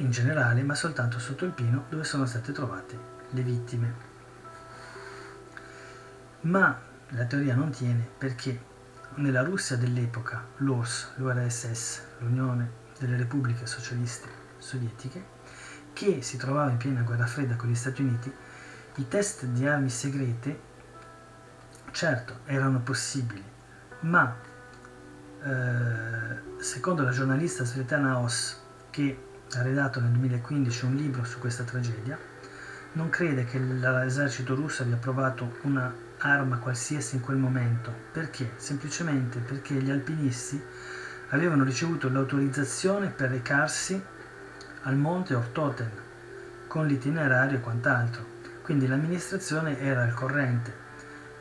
in 0.00 0.10
generale, 0.10 0.62
ma 0.64 0.74
soltanto 0.74 1.20
sotto 1.20 1.44
il 1.44 1.52
pino 1.52 1.84
dove 1.88 2.02
sono 2.02 2.26
state 2.26 2.50
trovate 2.50 3.17
le 3.30 3.42
vittime. 3.42 3.94
Ma 6.42 6.78
la 7.08 7.24
teoria 7.24 7.54
non 7.54 7.70
tiene 7.70 8.06
perché 8.16 8.66
nella 9.14 9.42
Russia 9.42 9.76
dell'epoca, 9.76 10.44
l'URSS, 10.58 11.12
l'URSS, 11.16 12.02
l'Unione 12.18 12.70
delle 12.98 13.16
Repubbliche 13.16 13.66
Socialiste 13.66 14.28
Sovietiche, 14.58 15.36
che 15.92 16.22
si 16.22 16.36
trovava 16.36 16.70
in 16.70 16.76
piena 16.76 17.02
guerra 17.02 17.26
fredda 17.26 17.56
con 17.56 17.68
gli 17.68 17.74
Stati 17.74 18.02
Uniti, 18.02 18.32
i 18.96 19.08
test 19.08 19.44
di 19.46 19.66
armi 19.66 19.90
segrete, 19.90 20.60
certo, 21.90 22.40
erano 22.44 22.80
possibili, 22.80 23.42
ma 24.00 24.36
eh, 25.42 26.60
secondo 26.62 27.02
la 27.02 27.10
giornalista 27.10 27.64
Svetlana 27.64 28.18
Os, 28.18 28.60
che 28.90 29.24
ha 29.54 29.62
redatto 29.62 30.00
nel 30.00 30.10
2015 30.10 30.84
un 30.84 30.94
libro 30.94 31.24
su 31.24 31.38
questa 31.38 31.64
tragedia, 31.64 32.18
non 32.92 33.10
crede 33.10 33.44
che 33.44 33.58
l'esercito 33.58 34.54
russo 34.54 34.82
abbia 34.82 34.96
provato 34.96 35.58
una 35.62 35.92
arma 36.18 36.58
qualsiasi 36.58 37.16
in 37.16 37.22
quel 37.22 37.36
momento. 37.36 37.92
Perché? 38.12 38.52
Semplicemente 38.56 39.38
perché 39.38 39.74
gli 39.74 39.90
alpinisti 39.90 40.60
avevano 41.28 41.64
ricevuto 41.64 42.08
l'autorizzazione 42.08 43.08
per 43.08 43.30
recarsi 43.30 44.00
al 44.82 44.96
monte 44.96 45.34
Ortoten 45.34 45.90
con 46.66 46.86
l'itinerario 46.86 47.58
e 47.58 47.60
quant'altro, 47.60 48.24
quindi 48.62 48.86
l'amministrazione 48.86 49.78
era 49.80 50.02
al 50.02 50.14
corrente. 50.14 50.86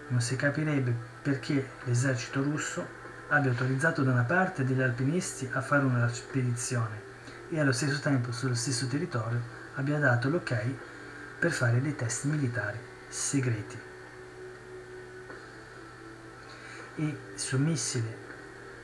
Non 0.09 0.21
si 0.21 0.35
capirebbe 0.35 0.93
perché 1.21 1.67
l'esercito 1.83 2.41
russo 2.43 2.85
abbia 3.29 3.51
autorizzato 3.51 4.03
da 4.03 4.11
una 4.11 4.23
parte 4.23 4.63
degli 4.63 4.81
alpinisti 4.81 5.49
a 5.51 5.61
fare 5.61 5.83
una 5.83 6.07
spedizione 6.07 7.05
e 7.49 7.59
allo 7.59 7.71
stesso 7.71 7.99
tempo 7.99 8.31
sullo 8.31 8.55
stesso 8.55 8.87
territorio 8.87 9.39
abbia 9.75 9.99
dato 9.99 10.29
l'ok 10.29 10.65
per 11.39 11.51
fare 11.51 11.81
dei 11.81 11.95
test 11.95 12.25
militari 12.25 12.79
segreti. 13.07 13.79
E 16.95 17.03
il 17.03 17.17
suo 17.35 17.59
missile 17.59 18.25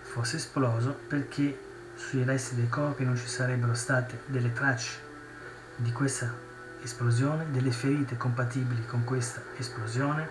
fosse 0.01 0.35
esploso 0.35 0.93
perché 1.07 1.57
sui 1.95 2.23
resti 2.23 2.55
dei 2.55 2.69
corpi 2.69 3.05
non 3.05 3.17
ci 3.17 3.27
sarebbero 3.27 3.73
state 3.73 4.21
delle 4.25 4.53
tracce 4.53 4.99
di 5.77 5.91
questa 5.91 6.31
esplosione, 6.81 7.49
delle 7.51 7.71
ferite 7.71 8.17
compatibili 8.17 8.85
con 8.85 9.03
questa 9.03 9.41
esplosione 9.57 10.29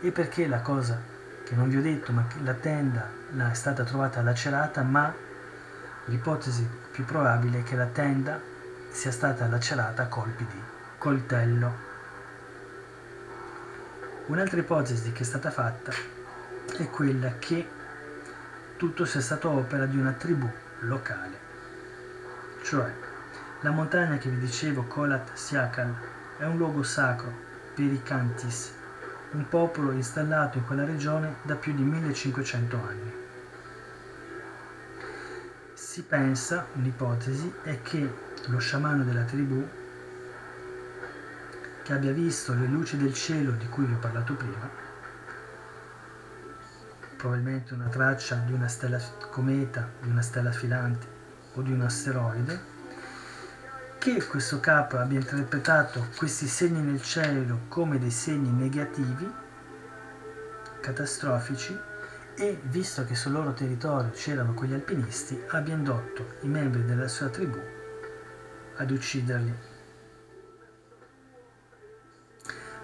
e 0.00 0.12
perché 0.12 0.46
la 0.46 0.60
cosa 0.60 0.98
che 1.44 1.54
non 1.54 1.68
vi 1.68 1.76
ho 1.76 1.82
detto, 1.82 2.12
ma 2.12 2.26
che 2.26 2.36
la 2.42 2.54
tenda 2.54 3.10
è 3.50 3.54
stata 3.54 3.84
trovata 3.84 4.22
lacerata, 4.22 4.82
ma 4.82 5.12
l'ipotesi 6.06 6.66
più 6.90 7.04
probabile 7.04 7.58
è 7.58 7.62
che 7.64 7.76
la 7.76 7.86
tenda 7.86 8.40
sia 8.88 9.10
stata 9.10 9.46
lacerata 9.46 10.04
a 10.04 10.06
colpi 10.06 10.46
di 10.46 10.78
coltello. 11.00 11.72
Un'altra 14.26 14.60
ipotesi 14.60 15.12
che 15.12 15.22
è 15.22 15.24
stata 15.24 15.50
fatta 15.50 15.90
è 16.76 16.90
quella 16.90 17.38
che 17.38 17.66
tutto 18.76 19.06
sia 19.06 19.22
stato 19.22 19.48
opera 19.48 19.86
di 19.86 19.96
una 19.96 20.12
tribù 20.12 20.46
locale. 20.80 21.38
Cioè, 22.62 22.92
la 23.62 23.70
montagna 23.70 24.18
che 24.18 24.28
vi 24.28 24.40
dicevo, 24.40 24.82
Kolat 24.82 25.32
Siakal, 25.32 25.94
è 26.36 26.44
un 26.44 26.58
luogo 26.58 26.82
sacro 26.82 27.32
per 27.74 27.86
i 27.86 28.02
Kantis, 28.02 28.70
un 29.30 29.48
popolo 29.48 29.92
installato 29.92 30.58
in 30.58 30.66
quella 30.66 30.84
regione 30.84 31.36
da 31.40 31.54
più 31.54 31.72
di 31.72 31.82
1500 31.82 32.76
anni. 32.76 33.12
Si 35.72 36.02
pensa, 36.02 36.66
un'ipotesi, 36.74 37.54
è 37.62 37.80
che 37.80 38.12
lo 38.48 38.58
sciamano 38.58 39.02
della 39.02 39.24
tribù, 39.24 39.66
che 41.82 41.92
abbia 41.92 42.12
visto 42.12 42.54
le 42.54 42.66
luci 42.66 42.96
del 42.96 43.14
cielo 43.14 43.52
di 43.52 43.68
cui 43.68 43.84
vi 43.84 43.94
ho 43.94 43.98
parlato 43.98 44.34
prima, 44.34 44.68
probabilmente 47.16 47.74
una 47.74 47.88
traccia 47.88 48.36
di 48.36 48.52
una 48.52 48.68
stella 48.68 49.00
cometa, 49.30 49.88
di 50.00 50.08
una 50.08 50.22
stella 50.22 50.52
filante 50.52 51.06
o 51.54 51.62
di 51.62 51.72
un 51.72 51.82
asteroide, 51.82 52.78
che 53.98 54.24
questo 54.24 54.60
capo 54.60 54.96
abbia 54.96 55.18
interpretato 55.18 56.06
questi 56.16 56.46
segni 56.46 56.80
nel 56.80 57.02
cielo 57.02 57.62
come 57.68 57.98
dei 57.98 58.10
segni 58.10 58.50
negativi, 58.50 59.30
catastrofici, 60.80 61.78
e 62.36 62.58
visto 62.62 63.04
che 63.04 63.14
sul 63.14 63.32
loro 63.32 63.52
territorio 63.52 64.10
c'erano 64.12 64.54
quegli 64.54 64.72
alpinisti, 64.72 65.38
abbia 65.48 65.74
indotto 65.74 66.36
i 66.40 66.48
membri 66.48 66.86
della 66.86 67.08
sua 67.08 67.28
tribù 67.28 67.60
ad 68.76 68.90
ucciderli. 68.90 69.69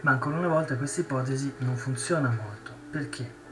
Ma 0.07 0.13
ancora 0.13 0.39
una 0.39 0.49
volta 0.49 0.77
questa 0.77 1.01
ipotesi 1.01 1.53
non 1.59 1.77
funziona 1.77 2.29
molto. 2.29 2.71
Perché? 2.91 3.45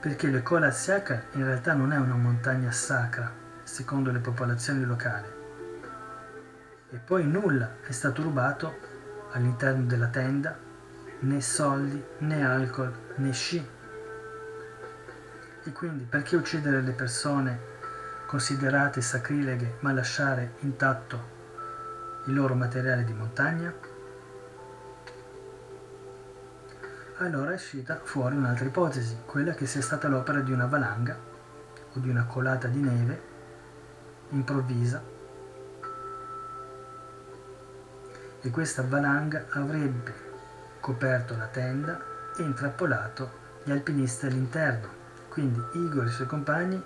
perché 0.00 0.28
le 0.28 0.42
Kola 0.42 0.70
Siakar 0.70 1.26
in 1.32 1.44
realtà 1.44 1.74
non 1.74 1.92
è 1.92 1.98
una 1.98 2.14
montagna 2.14 2.72
sacra, 2.72 3.30
secondo 3.64 4.10
le 4.10 4.18
popolazioni 4.18 4.82
locali. 4.82 5.28
E 6.88 6.96
poi 6.96 7.26
nulla 7.26 7.76
è 7.86 7.92
stato 7.92 8.22
rubato 8.22 8.78
all'interno 9.32 9.84
della 9.84 10.06
tenda, 10.06 10.58
né 11.20 11.40
soldi, 11.42 12.02
né 12.20 12.46
alcol, 12.46 12.90
né 13.16 13.30
sci. 13.32 13.68
E 15.64 15.72
quindi 15.72 16.04
perché 16.04 16.34
uccidere 16.34 16.80
le 16.80 16.92
persone 16.92 17.68
considerate 18.26 19.02
sacrileghe 19.02 19.76
ma 19.80 19.92
lasciare 19.92 20.54
intatto 20.60 21.38
il 22.24 22.32
loro 22.32 22.54
materiale 22.54 23.04
di 23.04 23.12
montagna? 23.12 23.89
Allora 27.26 27.52
è 27.52 27.54
uscita 27.54 28.00
fuori 28.02 28.36
un'altra 28.36 28.64
ipotesi, 28.64 29.18
quella 29.26 29.52
che 29.52 29.66
sia 29.66 29.82
stata 29.82 30.08
l'opera 30.08 30.40
di 30.40 30.52
una 30.52 30.66
valanga 30.66 31.16
o 31.92 31.98
di 31.98 32.08
una 32.08 32.24
colata 32.24 32.68
di 32.68 32.80
neve 32.80 33.22
improvvisa 34.30 35.02
e 38.42 38.50
questa 38.50 38.82
valanga 38.82 39.46
avrebbe 39.50 40.28
coperto 40.80 41.36
la 41.36 41.46
tenda 41.46 42.00
e 42.36 42.42
intrappolato 42.42 43.38
gli 43.62 43.70
alpinisti 43.70 44.26
all'interno. 44.26 44.98
Quindi 45.28 45.60
Igor 45.74 46.04
e 46.04 46.08
i 46.08 46.12
suoi 46.12 46.26
compagni, 46.26 46.82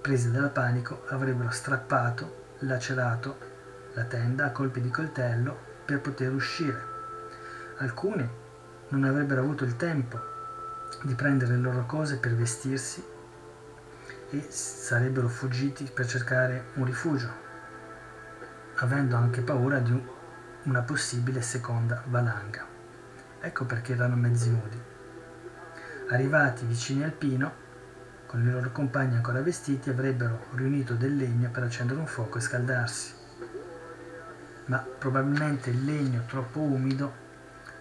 presi 0.00 0.30
dal 0.30 0.50
panico, 0.50 1.04
avrebbero 1.08 1.50
strappato, 1.50 2.46
lacerato 2.60 3.38
la 3.94 4.04
tenda 4.04 4.46
a 4.46 4.50
colpi 4.50 4.80
di 4.80 4.90
coltello 4.90 5.56
per 5.84 6.00
poter 6.00 6.32
uscire. 6.32 6.96
Alcuni 7.78 8.28
non 8.90 9.04
avrebbero 9.04 9.42
avuto 9.42 9.64
il 9.64 9.76
tempo 9.76 10.18
di 11.02 11.14
prendere 11.14 11.54
le 11.54 11.60
loro 11.60 11.84
cose 11.84 12.16
per 12.16 12.34
vestirsi 12.34 13.04
e 14.30 14.46
sarebbero 14.48 15.28
fuggiti 15.28 15.90
per 15.92 16.06
cercare 16.06 16.66
un 16.74 16.84
rifugio, 16.84 17.30
avendo 18.76 19.16
anche 19.16 19.42
paura 19.42 19.78
di 19.78 20.06
una 20.64 20.82
possibile 20.82 21.40
seconda 21.42 22.02
valanga. 22.06 22.66
Ecco 23.40 23.64
perché 23.64 23.92
erano 23.92 24.16
mezzi 24.16 24.50
nudi. 24.50 24.80
Arrivati 26.10 26.64
vicini 26.64 27.04
al 27.04 27.12
pino, 27.12 27.66
con 28.26 28.40
i 28.40 28.50
loro 28.50 28.70
compagni 28.72 29.16
ancora 29.16 29.40
vestiti, 29.40 29.90
avrebbero 29.90 30.46
riunito 30.54 30.94
del 30.94 31.16
legno 31.16 31.50
per 31.50 31.62
accendere 31.62 32.00
un 32.00 32.06
fuoco 32.06 32.38
e 32.38 32.40
scaldarsi. 32.40 33.12
Ma 34.66 34.78
probabilmente 34.78 35.70
il 35.70 35.84
legno 35.84 36.24
troppo 36.26 36.60
umido 36.60 37.26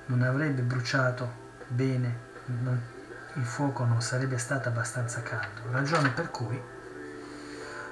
non 0.07 0.21
avrebbe 0.21 0.61
bruciato 0.61 1.45
bene, 1.67 2.25
non, 2.45 2.81
il 3.33 3.43
fuoco 3.45 3.85
non 3.85 4.01
sarebbe 4.01 4.37
stato 4.37 4.69
abbastanza 4.69 5.21
caldo, 5.21 5.61
ragione 5.71 6.09
per 6.09 6.31
cui 6.31 6.59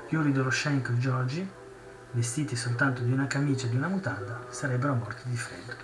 Yuri 0.09 0.31
Doroshenko 0.31 0.91
e 0.91 0.97
Giorgi, 0.97 1.51
vestiti 2.11 2.55
soltanto 2.55 3.01
di 3.01 3.11
una 3.11 3.27
camicia 3.27 3.65
e 3.65 3.69
di 3.69 3.75
una 3.75 3.87
mutanda, 3.87 4.45
sarebbero 4.49 4.93
morti 4.93 5.29
di 5.29 5.35
freddo. 5.35 5.75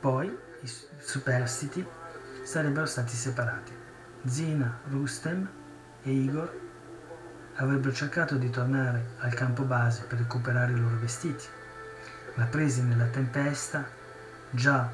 Poi 0.00 0.38
i 0.60 0.72
superstiti 0.98 1.84
sarebbero 2.44 2.86
stati 2.86 3.14
separati. 3.14 3.72
Zina, 4.24 4.78
Rustem 4.88 5.48
e 6.02 6.10
Igor 6.10 6.60
avrebbero 7.54 7.92
cercato 7.92 8.36
di 8.36 8.50
tornare 8.50 9.14
al 9.18 9.34
campo 9.34 9.64
base 9.64 10.04
per 10.04 10.18
recuperare 10.18 10.72
i 10.72 10.78
loro 10.78 10.96
vestiti 10.98 11.44
ma 12.34 12.44
presi 12.44 12.82
nella 12.82 13.06
tempesta, 13.06 13.86
già 14.50 14.90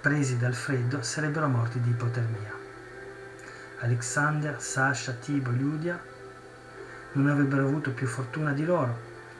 presi 0.00 0.38
dal 0.38 0.54
freddo, 0.54 1.02
sarebbero 1.02 1.46
morti 1.48 1.80
di 1.80 1.90
ipotermia. 1.90 2.52
Alexander, 3.80 4.60
Sasha, 4.60 5.12
Tibo 5.12 5.50
Ludia 5.50 6.00
non 7.12 7.28
avrebbero 7.28 7.66
avuto 7.66 7.92
più 7.92 8.06
fortuna 8.06 8.52
di 8.52 8.64
loro, 8.64 8.96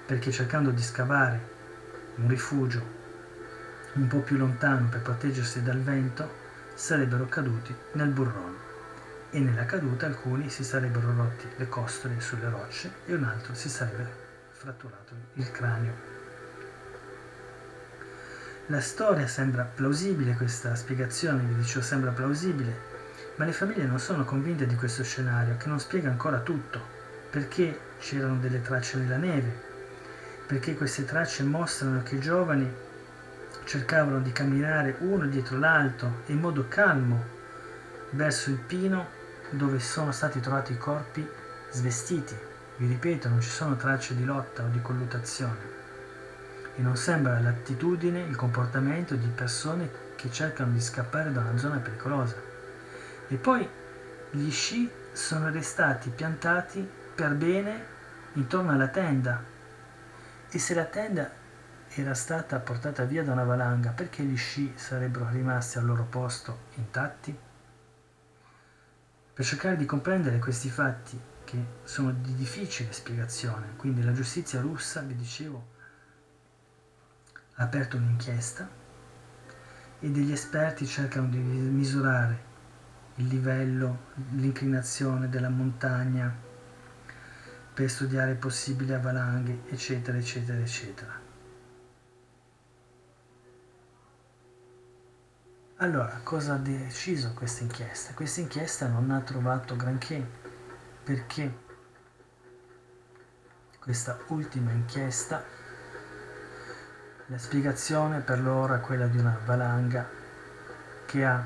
perché 0.07 0.31
cercando 0.31 0.71
di 0.71 0.83
scavare 0.83 1.49
un 2.17 2.29
rifugio 2.29 2.99
un 3.95 4.07
po' 4.07 4.21
più 4.21 4.37
lontano 4.37 4.89
per 4.89 5.03
proteggersi 5.03 5.63
dal 5.63 5.81
vento, 5.81 6.39
sarebbero 6.75 7.27
caduti 7.27 7.75
nel 7.93 8.09
burrone 8.09 8.69
e 9.31 9.39
nella 9.39 9.65
caduta 9.65 10.07
alcuni 10.07 10.51
si 10.51 10.65
sarebbero 10.65 11.15
rotti 11.15 11.47
le 11.57 11.69
costole 11.69 12.21
sulle 12.21 12.49
rocce 12.49 12.93
e 13.07 13.15
un 13.15 13.25
altro 13.25 13.55
si 13.55 13.69
sarebbe 13.69 14.09
fratturato 14.51 15.15
il 15.35 15.51
cranio. 15.51 16.10
La 18.71 18.81
storia 18.81 19.27
sembra 19.27 19.65
plausibile, 19.65 20.37
questa 20.37 20.77
spiegazione, 20.77 21.43
vi 21.43 21.57
dicevo, 21.57 21.85
sembra 21.85 22.13
plausibile, 22.13 22.79
ma 23.35 23.45
le 23.45 23.51
famiglie 23.51 23.85
non 23.85 23.99
sono 23.99 24.23
convinte 24.25 24.65
di 24.65 24.77
questo 24.77 25.03
scenario, 25.03 25.57
che 25.57 25.67
non 25.67 25.81
spiega 25.81 26.09
ancora 26.09 26.39
tutto. 26.39 26.81
Perché 27.31 27.77
c'erano 27.99 28.37
delle 28.37 28.63
tracce 28.63 28.99
nella 28.99 29.17
neve? 29.17 29.53
Perché 30.47 30.77
queste 30.77 31.05
tracce 31.05 31.43
mostrano 31.43 32.05
che 32.05 32.15
i 32.15 32.21
giovani 32.21 32.73
cercavano 33.65 34.21
di 34.21 34.31
camminare 34.31 34.95
uno 35.01 35.27
dietro 35.27 35.59
l'altro 35.59 36.23
in 36.27 36.39
modo 36.39 36.67
calmo 36.69 37.25
verso 38.11 38.51
il 38.51 38.59
pino 38.59 39.09
dove 39.51 39.81
sono 39.81 40.13
stati 40.13 40.39
trovati 40.39 40.75
i 40.75 40.79
corpi 40.79 41.29
svestiti. 41.71 42.37
Vi 42.77 42.87
ripeto, 42.87 43.29
non 43.31 43.41
ci 43.41 43.51
sono 43.51 43.75
tracce 43.75 44.15
di 44.15 44.25
lotta 44.25 44.63
o 44.63 44.69
di 44.69 44.81
colluttazione 44.81 45.80
e 46.77 46.83
non 46.83 46.97
sembra 46.97 47.41
l'attitudine, 47.41 48.21
il 48.21 48.37
comportamento 48.37 49.15
di 49.15 49.29
persone 49.29 49.91
che 50.17 50.31
cercano 50.31 50.73
di 50.73 50.81
scappare 50.81 51.33
da 51.33 51.41
una 51.41 51.57
zona 51.57 51.79
pericolosa. 51.79 52.37
E 53.29 53.37
poi 53.37 53.69
gli 54.31 54.51
sci 54.51 54.91
sono 55.13 55.51
restati 55.51 56.11
piantati 56.11 56.89
per 57.15 57.35
bene 57.35 57.85
intorno 58.35 58.71
alla 58.71 58.89
tenda 58.89 59.43
e 60.49 60.59
se 60.59 60.75
la 60.75 60.85
tenda 60.85 61.31
era 61.95 62.15
stata 62.15 62.59
portata 62.61 63.05
via 63.05 63.25
da 63.25 63.33
una 63.33 63.45
valanga, 63.45 63.91
perché 63.91 64.23
gli 64.23 64.37
sci 64.37 64.73
sarebbero 64.77 65.29
rimasti 65.31 65.79
al 65.79 65.87
loro 65.87 66.05
posto 66.05 66.59
intatti? 66.77 67.37
Per 69.33 69.45
cercare 69.45 69.77
di 69.77 69.87
comprendere 69.87 70.39
questi 70.39 70.71
fatti, 70.71 71.21
che 71.45 71.65
sono 71.83 72.13
di 72.13 72.35
difficile 72.35 72.93
spiegazione, 72.93 73.75
quindi 73.77 74.05
la 74.05 74.13
giustizia 74.13 74.61
russa, 74.61 75.01
vi 75.01 75.17
dicevo, 75.17 75.79
ha 77.61 77.65
aperto 77.65 77.99
un'inchiesta 77.99 78.67
e 79.99 80.09
degli 80.09 80.33
esperti 80.33 80.87
cercano 80.87 81.29
di 81.29 81.37
misurare 81.37 82.49
il 83.17 83.27
livello, 83.27 84.07
l'inclinazione 84.31 85.29
della 85.29 85.51
montagna 85.51 86.35
per 87.75 87.91
studiare 87.91 88.35
possibili 88.35 88.99
valanghe, 88.99 89.61
eccetera, 89.69 90.17
eccetera, 90.17 90.59
eccetera. 90.59 91.21
Allora, 95.77 96.19
cosa 96.23 96.55
ha 96.55 96.59
deciso 96.59 97.35
questa 97.35 97.63
inchiesta? 97.63 98.15
Questa 98.15 98.41
inchiesta 98.41 98.89
non 98.89 99.11
ha 99.11 99.21
trovato 99.21 99.77
granché 99.77 100.27
perché 101.05 101.59
questa 103.79 104.19
ultima 104.29 104.71
inchiesta, 104.71 105.45
la 107.31 107.39
spiegazione 107.39 108.19
per 108.19 108.41
loro 108.41 108.75
è 108.75 108.81
quella 108.81 109.07
di 109.07 109.17
una 109.17 109.39
valanga 109.45 110.05
che 111.07 111.25
ha 111.25 111.41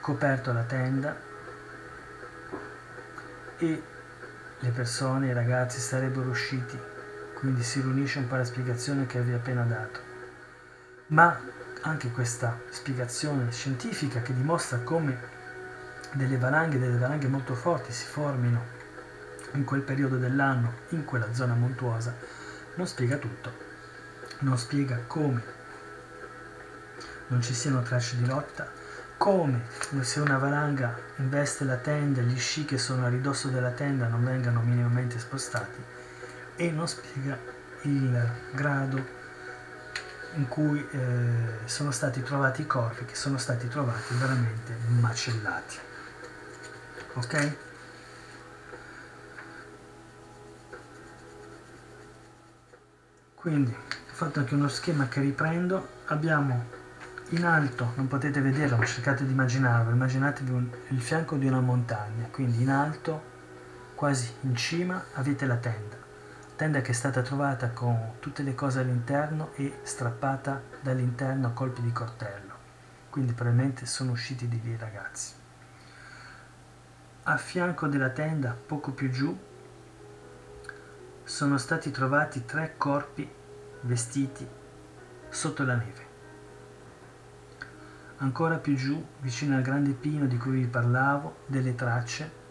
coperto 0.00 0.52
la 0.52 0.62
tenda 0.62 1.16
e 3.58 3.82
le 4.60 4.70
persone, 4.70 5.26
i 5.26 5.32
ragazzi 5.32 5.80
sarebbero 5.80 6.28
usciti, 6.28 6.78
quindi 7.34 7.64
si 7.64 7.80
riunisce 7.80 8.20
un 8.20 8.28
po' 8.28 8.36
la 8.36 8.44
spiegazione 8.44 9.06
che 9.06 9.20
vi 9.22 9.32
ho 9.32 9.36
appena 9.36 9.64
dato. 9.64 10.00
Ma 11.08 11.36
anche 11.80 12.12
questa 12.12 12.60
spiegazione 12.70 13.50
scientifica 13.50 14.20
che 14.20 14.34
dimostra 14.34 14.78
come 14.78 15.18
delle 16.12 16.38
valanghe, 16.38 16.78
delle 16.78 16.96
valanghe 16.96 17.26
molto 17.26 17.56
forti 17.56 17.90
si 17.90 18.06
formino 18.06 18.76
in 19.54 19.64
quel 19.64 19.82
periodo 19.82 20.16
dell'anno, 20.16 20.74
in 20.90 21.04
quella 21.04 21.34
zona 21.34 21.54
montuosa, 21.54 22.37
non 22.78 22.86
spiega 22.86 23.16
tutto, 23.16 23.52
non 24.38 24.56
spiega 24.56 25.00
come 25.08 25.42
non 27.26 27.42
ci 27.42 27.52
siano 27.52 27.82
tracce 27.82 28.16
di 28.16 28.24
lotta, 28.24 28.70
come 29.16 29.62
se 30.00 30.20
una 30.20 30.38
valanga 30.38 30.96
investe 31.16 31.64
la 31.64 31.74
tenda, 31.74 32.22
gli 32.22 32.38
sci 32.38 32.64
che 32.64 32.78
sono 32.78 33.04
a 33.04 33.08
ridosso 33.08 33.48
della 33.48 33.72
tenda 33.72 34.06
non 34.06 34.24
vengano 34.24 34.60
minimamente 34.60 35.18
spostati 35.18 35.82
e 36.54 36.70
non 36.70 36.86
spiega 36.86 37.36
il 37.82 38.30
grado 38.52 39.16
in 40.34 40.46
cui 40.46 40.86
eh, 40.92 41.58
sono 41.64 41.90
stati 41.90 42.22
trovati 42.22 42.62
i 42.62 42.66
corpi 42.66 43.06
che 43.06 43.16
sono 43.16 43.38
stati 43.38 43.66
trovati 43.66 44.14
veramente 44.14 44.76
macellati. 45.00 45.78
Ok? 47.14 47.56
Quindi 53.48 53.72
ho 53.72 54.14
fatto 54.14 54.40
anche 54.40 54.54
uno 54.54 54.68
schema 54.68 55.08
che 55.08 55.20
riprendo. 55.20 55.96
Abbiamo 56.06 56.64
in 57.30 57.44
alto, 57.44 57.92
non 57.94 58.06
potete 58.06 58.42
vederlo, 58.42 58.84
cercate 58.84 59.24
di 59.24 59.32
immaginarlo, 59.32 59.90
immaginatevi 59.90 60.50
un, 60.50 60.68
il 60.88 61.00
fianco 61.00 61.36
di 61.36 61.46
una 61.46 61.60
montagna, 61.60 62.26
quindi 62.30 62.62
in 62.62 62.70
alto, 62.70 63.22
quasi 63.94 64.30
in 64.42 64.54
cima, 64.54 65.02
avete 65.14 65.46
la 65.46 65.56
tenda 65.56 65.96
tenda 66.56 66.80
che 66.80 66.90
è 66.90 66.94
stata 66.94 67.22
trovata 67.22 67.70
con 67.70 68.14
tutte 68.18 68.42
le 68.42 68.52
cose 68.52 68.80
all'interno 68.80 69.52
e 69.54 69.78
strappata 69.84 70.60
dall'interno 70.80 71.46
a 71.46 71.50
colpi 71.50 71.80
di 71.82 71.92
coltello. 71.92 72.52
Quindi 73.10 73.32
probabilmente 73.32 73.86
sono 73.86 74.10
usciti 74.10 74.48
di 74.48 74.60
lì 74.60 74.70
i 74.70 74.76
ragazzi. 74.76 75.34
A 77.22 77.36
fianco 77.36 77.86
della 77.86 78.10
tenda, 78.10 78.56
poco 78.66 78.90
più 78.90 79.08
giù, 79.08 79.38
sono 81.22 81.58
stati 81.58 81.92
trovati 81.92 82.44
tre 82.44 82.74
corpi 82.76 83.36
vestiti 83.82 84.46
sotto 85.28 85.64
la 85.64 85.74
neve. 85.74 86.06
Ancora 88.18 88.56
più 88.56 88.74
giù, 88.74 89.04
vicino 89.20 89.54
al 89.56 89.62
grande 89.62 89.92
pino 89.92 90.26
di 90.26 90.36
cui 90.36 90.60
vi 90.60 90.66
parlavo, 90.66 91.36
delle 91.46 91.74
tracce 91.74 92.46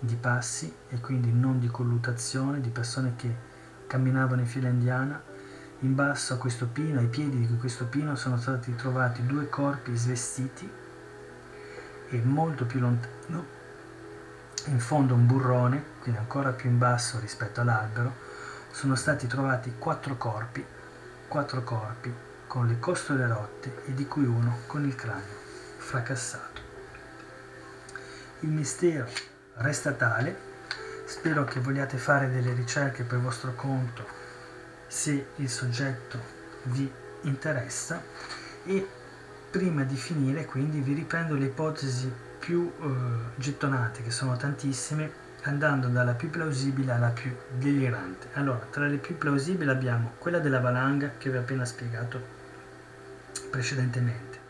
di 0.00 0.16
passi 0.16 0.74
e 0.88 0.98
quindi 1.00 1.30
non 1.30 1.60
di 1.60 1.68
colluttazione 1.68 2.60
di 2.60 2.70
persone 2.70 3.14
che 3.14 3.32
camminavano 3.86 4.40
in 4.40 4.46
fila 4.48 4.68
indiana. 4.68 5.22
In 5.80 5.94
basso 5.94 6.34
a 6.34 6.38
questo 6.38 6.66
pino, 6.66 6.98
ai 6.98 7.06
piedi 7.06 7.46
di 7.46 7.56
questo 7.56 7.86
pino, 7.86 8.16
sono 8.16 8.36
stati 8.36 8.74
trovati 8.74 9.24
due 9.24 9.48
corpi 9.48 9.96
svestiti 9.96 10.68
e 12.08 12.20
molto 12.22 12.64
più 12.66 12.80
lontano, 12.80 13.44
in 14.66 14.80
fondo 14.80 15.14
un 15.14 15.26
burrone, 15.26 15.84
quindi 16.00 16.18
ancora 16.18 16.50
più 16.50 16.68
in 16.68 16.78
basso 16.78 17.18
rispetto 17.20 17.60
all'albero, 17.60 18.14
sono 18.72 18.96
stati 18.96 19.28
trovati 19.28 19.74
quattro 19.78 20.16
corpi, 20.16 20.64
quattro 21.28 21.62
corpi 21.62 22.12
con 22.48 22.66
le 22.66 22.80
costole 22.80 23.26
rotte 23.28 23.84
e 23.86 23.94
di 23.94 24.06
cui 24.06 24.24
uno 24.24 24.58
con 24.66 24.84
il 24.84 24.96
cranio 24.96 25.40
fracassato. 25.76 26.60
Il 28.40 28.50
mistero 28.50 29.06
resta 29.54 29.92
tale 29.92 30.50
Spero 31.12 31.44
che 31.44 31.60
vogliate 31.60 31.98
fare 31.98 32.30
delle 32.30 32.54
ricerche 32.54 33.02
per 33.02 33.18
vostro 33.18 33.54
conto 33.54 34.06
se 34.86 35.26
il 35.36 35.50
soggetto 35.50 36.18
vi 36.64 36.90
interessa 37.22 38.02
e 38.64 38.88
prima 39.50 39.82
di 39.84 39.94
finire 39.94 40.46
quindi 40.46 40.80
vi 40.80 40.94
riprendo 40.94 41.34
le 41.34 41.44
ipotesi 41.44 42.10
più 42.38 42.72
eh, 42.80 42.86
gettonate 43.36 44.02
che 44.02 44.10
sono 44.10 44.36
tantissime 44.36 45.12
andando 45.42 45.88
dalla 45.88 46.12
più 46.12 46.30
plausibile 46.30 46.92
alla 46.92 47.08
più 47.08 47.34
delirante. 47.56 48.28
Allora, 48.34 48.66
tra 48.70 48.86
le 48.86 48.98
più 48.98 49.18
plausibili 49.18 49.70
abbiamo 49.70 50.12
quella 50.18 50.38
della 50.38 50.60
valanga 50.60 51.12
che 51.18 51.30
vi 51.30 51.36
ho 51.36 51.40
appena 51.40 51.64
spiegato 51.64 52.20
precedentemente. 53.50 54.40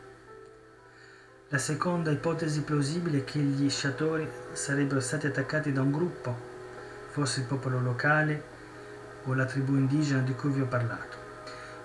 La 1.48 1.58
seconda 1.58 2.10
ipotesi 2.10 2.62
plausibile 2.62 3.18
è 3.18 3.24
che 3.24 3.38
gli 3.38 3.68
sciatori 3.68 4.28
sarebbero 4.52 5.00
stati 5.00 5.26
attaccati 5.26 5.72
da 5.72 5.82
un 5.82 5.92
gruppo 5.92 6.50
fosse 7.10 7.40
il 7.40 7.46
popolo 7.46 7.78
locale 7.78 8.42
o 9.24 9.34
la 9.34 9.44
tribù 9.44 9.76
indigena 9.76 10.20
di 10.20 10.34
cui 10.34 10.50
vi 10.50 10.62
ho 10.62 10.66
parlato. 10.66 11.16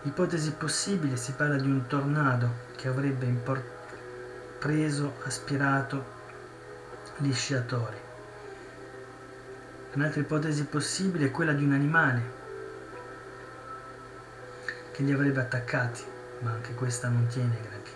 Ipotesi 0.04 0.54
possibile 0.54 1.18
si 1.18 1.34
parla 1.34 1.58
di 1.58 1.70
un 1.70 1.86
tornado 1.88 2.66
che 2.78 2.88
avrebbe 2.88 3.26
import- 3.26 3.76
preso, 4.60 5.16
aspirato 5.24 6.16
gli 7.18 7.34
sciatori. 7.34 8.07
Un'altra 9.98 10.22
ipotesi 10.22 10.64
possibile 10.66 11.26
è 11.26 11.32
quella 11.32 11.54
di 11.54 11.64
un 11.64 11.74
animale 11.74 12.22
che 14.92 15.02
li 15.02 15.12
avrebbe 15.12 15.40
attaccati, 15.40 16.04
ma 16.42 16.52
anche 16.52 16.76
questa 16.76 17.08
non 17.08 17.26
tiene 17.26 17.58
granché. 17.60 17.92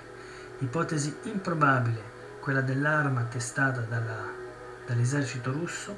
Ipotesi 0.58 1.16
improbabile, 1.26 2.02
quella 2.40 2.62
dell'arma 2.62 3.22
testata 3.30 3.82
dalla, 3.82 4.18
dall'esercito 4.88 5.52
russo 5.52 5.96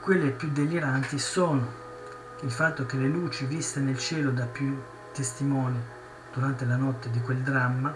quelle 0.00 0.30
più 0.30 0.50
deliranti 0.50 1.18
sono 1.18 1.70
il 2.40 2.50
fatto 2.50 2.86
che 2.86 2.96
le 2.96 3.08
luci 3.08 3.44
viste 3.44 3.78
nel 3.78 3.98
cielo 3.98 4.30
da 4.30 4.46
più 4.46 4.82
testimoni 5.12 5.78
durante 6.32 6.64
la 6.64 6.76
notte 6.76 7.10
di 7.10 7.20
quel 7.20 7.40
dramma 7.40 7.94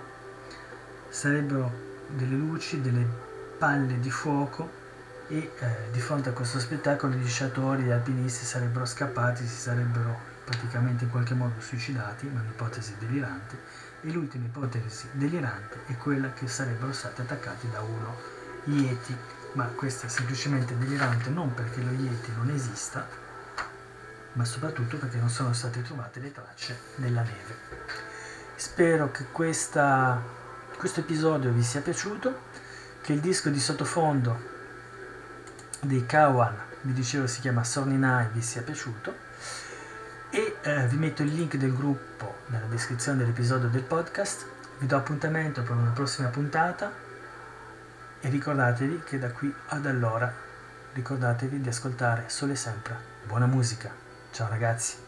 sarebbero 1.08 1.72
delle 2.08 2.36
luci, 2.36 2.82
delle 2.82 3.06
palle 3.56 3.98
di 3.98 4.10
fuoco 4.10 4.84
e 5.28 5.52
eh, 5.58 5.90
di 5.90 6.00
fronte 6.00 6.28
a 6.28 6.32
questo 6.32 6.58
spettacolo 6.58 7.14
gli 7.14 7.28
sciatori 7.28 7.82
e 7.82 7.86
gli 7.86 7.90
alpinisti 7.90 8.44
sarebbero 8.44 8.84
scappati, 8.84 9.46
si 9.46 9.56
sarebbero 9.60 10.34
praticamente 10.44 11.04
in 11.04 11.10
qualche 11.10 11.34
modo 11.34 11.60
suicidati, 11.60 12.26
ma 12.26 12.40
un'ipotesi 12.40 12.94
delirante, 12.98 13.58
e 14.02 14.10
l'ultima 14.10 14.46
ipotesi 14.46 15.08
delirante 15.12 15.78
è 15.86 15.96
quella 15.96 16.32
che 16.32 16.46
sarebbero 16.46 16.92
stati 16.92 17.20
attaccati 17.20 17.68
da 17.70 17.80
uno 17.80 18.34
Yeti 18.64 19.16
ma 19.56 19.64
questo 19.68 20.04
è 20.04 20.08
semplicemente 20.08 20.76
delirante 20.76 21.30
non 21.30 21.54
perché 21.54 21.80
lo 21.80 21.90
Yeti 21.90 22.30
non 22.36 22.50
esista, 22.50 23.08
ma 24.34 24.44
soprattutto 24.44 24.98
perché 24.98 25.16
non 25.16 25.30
sono 25.30 25.54
state 25.54 25.82
trovate 25.82 26.20
le 26.20 26.30
tracce 26.30 26.78
nella 26.96 27.22
neve. 27.22 27.56
Spero 28.54 29.10
che 29.10 29.26
questa, 29.32 30.22
questo 30.76 31.00
episodio 31.00 31.50
vi 31.52 31.62
sia 31.62 31.80
piaciuto, 31.80 32.38
che 33.00 33.14
il 33.14 33.20
disco 33.20 33.48
di 33.48 33.58
sottofondo 33.58 34.54
dei 35.80 36.06
Kawan, 36.06 36.54
vi 36.82 36.92
dicevo 36.92 37.26
si 37.26 37.40
chiama 37.40 37.64
Sorny 37.64 37.96
Night, 37.96 38.32
vi 38.32 38.42
sia 38.42 38.62
piaciuto 38.62 39.14
e 40.30 40.56
eh, 40.62 40.86
vi 40.86 40.96
metto 40.96 41.22
il 41.22 41.32
link 41.32 41.56
del 41.56 41.74
gruppo 41.74 42.36
nella 42.46 42.66
descrizione 42.66 43.18
dell'episodio 43.18 43.68
del 43.68 43.82
podcast. 43.82 44.46
Vi 44.78 44.86
do 44.86 44.96
appuntamento 44.96 45.62
per 45.62 45.74
una 45.74 45.90
prossima 45.90 46.28
puntata 46.28 46.92
e 48.20 48.28
ricordatevi 48.28 49.02
che 49.04 49.18
da 49.18 49.30
qui 49.30 49.52
ad 49.68 49.86
allora 49.86 50.32
ricordatevi 50.92 51.60
di 51.60 51.68
ascoltare 51.68 52.24
solo 52.26 52.52
e 52.52 52.56
sempre 52.56 52.96
buona 53.24 53.46
musica. 53.46 53.90
Ciao 54.30 54.48
ragazzi! 54.48 55.05